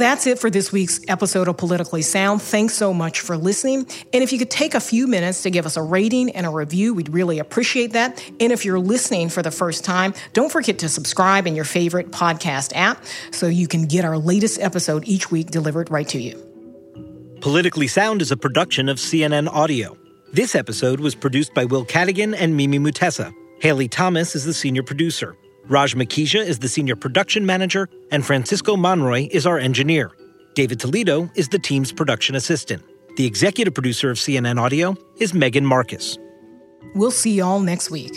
That's 0.00 0.26
it 0.26 0.38
for 0.38 0.48
this 0.48 0.72
week's 0.72 0.98
episode 1.08 1.46
of 1.46 1.58
Politically 1.58 2.00
Sound. 2.00 2.40
Thanks 2.40 2.72
so 2.72 2.94
much 2.94 3.20
for 3.20 3.36
listening. 3.36 3.86
And 4.14 4.22
if 4.22 4.32
you 4.32 4.38
could 4.38 4.50
take 4.50 4.74
a 4.74 4.80
few 4.80 5.06
minutes 5.06 5.42
to 5.42 5.50
give 5.50 5.66
us 5.66 5.76
a 5.76 5.82
rating 5.82 6.30
and 6.30 6.46
a 6.46 6.48
review, 6.48 6.94
we'd 6.94 7.10
really 7.10 7.38
appreciate 7.38 7.92
that. 7.92 8.24
And 8.40 8.50
if 8.50 8.64
you're 8.64 8.78
listening 8.78 9.28
for 9.28 9.42
the 9.42 9.50
first 9.50 9.84
time, 9.84 10.14
don't 10.32 10.50
forget 10.50 10.78
to 10.78 10.88
subscribe 10.88 11.46
in 11.46 11.54
your 11.54 11.66
favorite 11.66 12.12
podcast 12.12 12.72
app 12.74 13.04
so 13.30 13.46
you 13.46 13.68
can 13.68 13.84
get 13.84 14.06
our 14.06 14.16
latest 14.16 14.58
episode 14.58 15.06
each 15.06 15.30
week 15.30 15.50
delivered 15.50 15.90
right 15.90 16.08
to 16.08 16.18
you. 16.18 16.42
Politically 17.42 17.86
Sound 17.86 18.22
is 18.22 18.30
a 18.30 18.38
production 18.38 18.88
of 18.88 18.96
CNN 18.96 19.52
Audio. 19.52 19.99
This 20.32 20.54
episode 20.54 21.00
was 21.00 21.16
produced 21.16 21.54
by 21.54 21.64
Will 21.64 21.84
Cadigan 21.84 22.36
and 22.38 22.56
Mimi 22.56 22.78
Mutessa. 22.78 23.34
Haley 23.58 23.88
Thomas 23.88 24.36
is 24.36 24.44
the 24.44 24.54
senior 24.54 24.84
producer. 24.84 25.36
Raj 25.64 25.96
Makija 25.96 26.46
is 26.46 26.60
the 26.60 26.68
senior 26.68 26.94
production 26.94 27.44
manager, 27.44 27.88
and 28.12 28.24
Francisco 28.24 28.76
Monroy 28.76 29.26
is 29.32 29.44
our 29.44 29.58
engineer. 29.58 30.12
David 30.54 30.78
Toledo 30.78 31.28
is 31.34 31.48
the 31.48 31.58
team's 31.58 31.90
production 31.90 32.36
assistant. 32.36 32.84
The 33.16 33.26
executive 33.26 33.74
producer 33.74 34.08
of 34.08 34.18
CNN 34.18 34.60
Audio 34.60 34.96
is 35.18 35.34
Megan 35.34 35.66
Marcus. 35.66 36.16
We'll 36.94 37.10
see 37.10 37.34
y'all 37.34 37.58
next 37.58 37.90
week. 37.90 38.16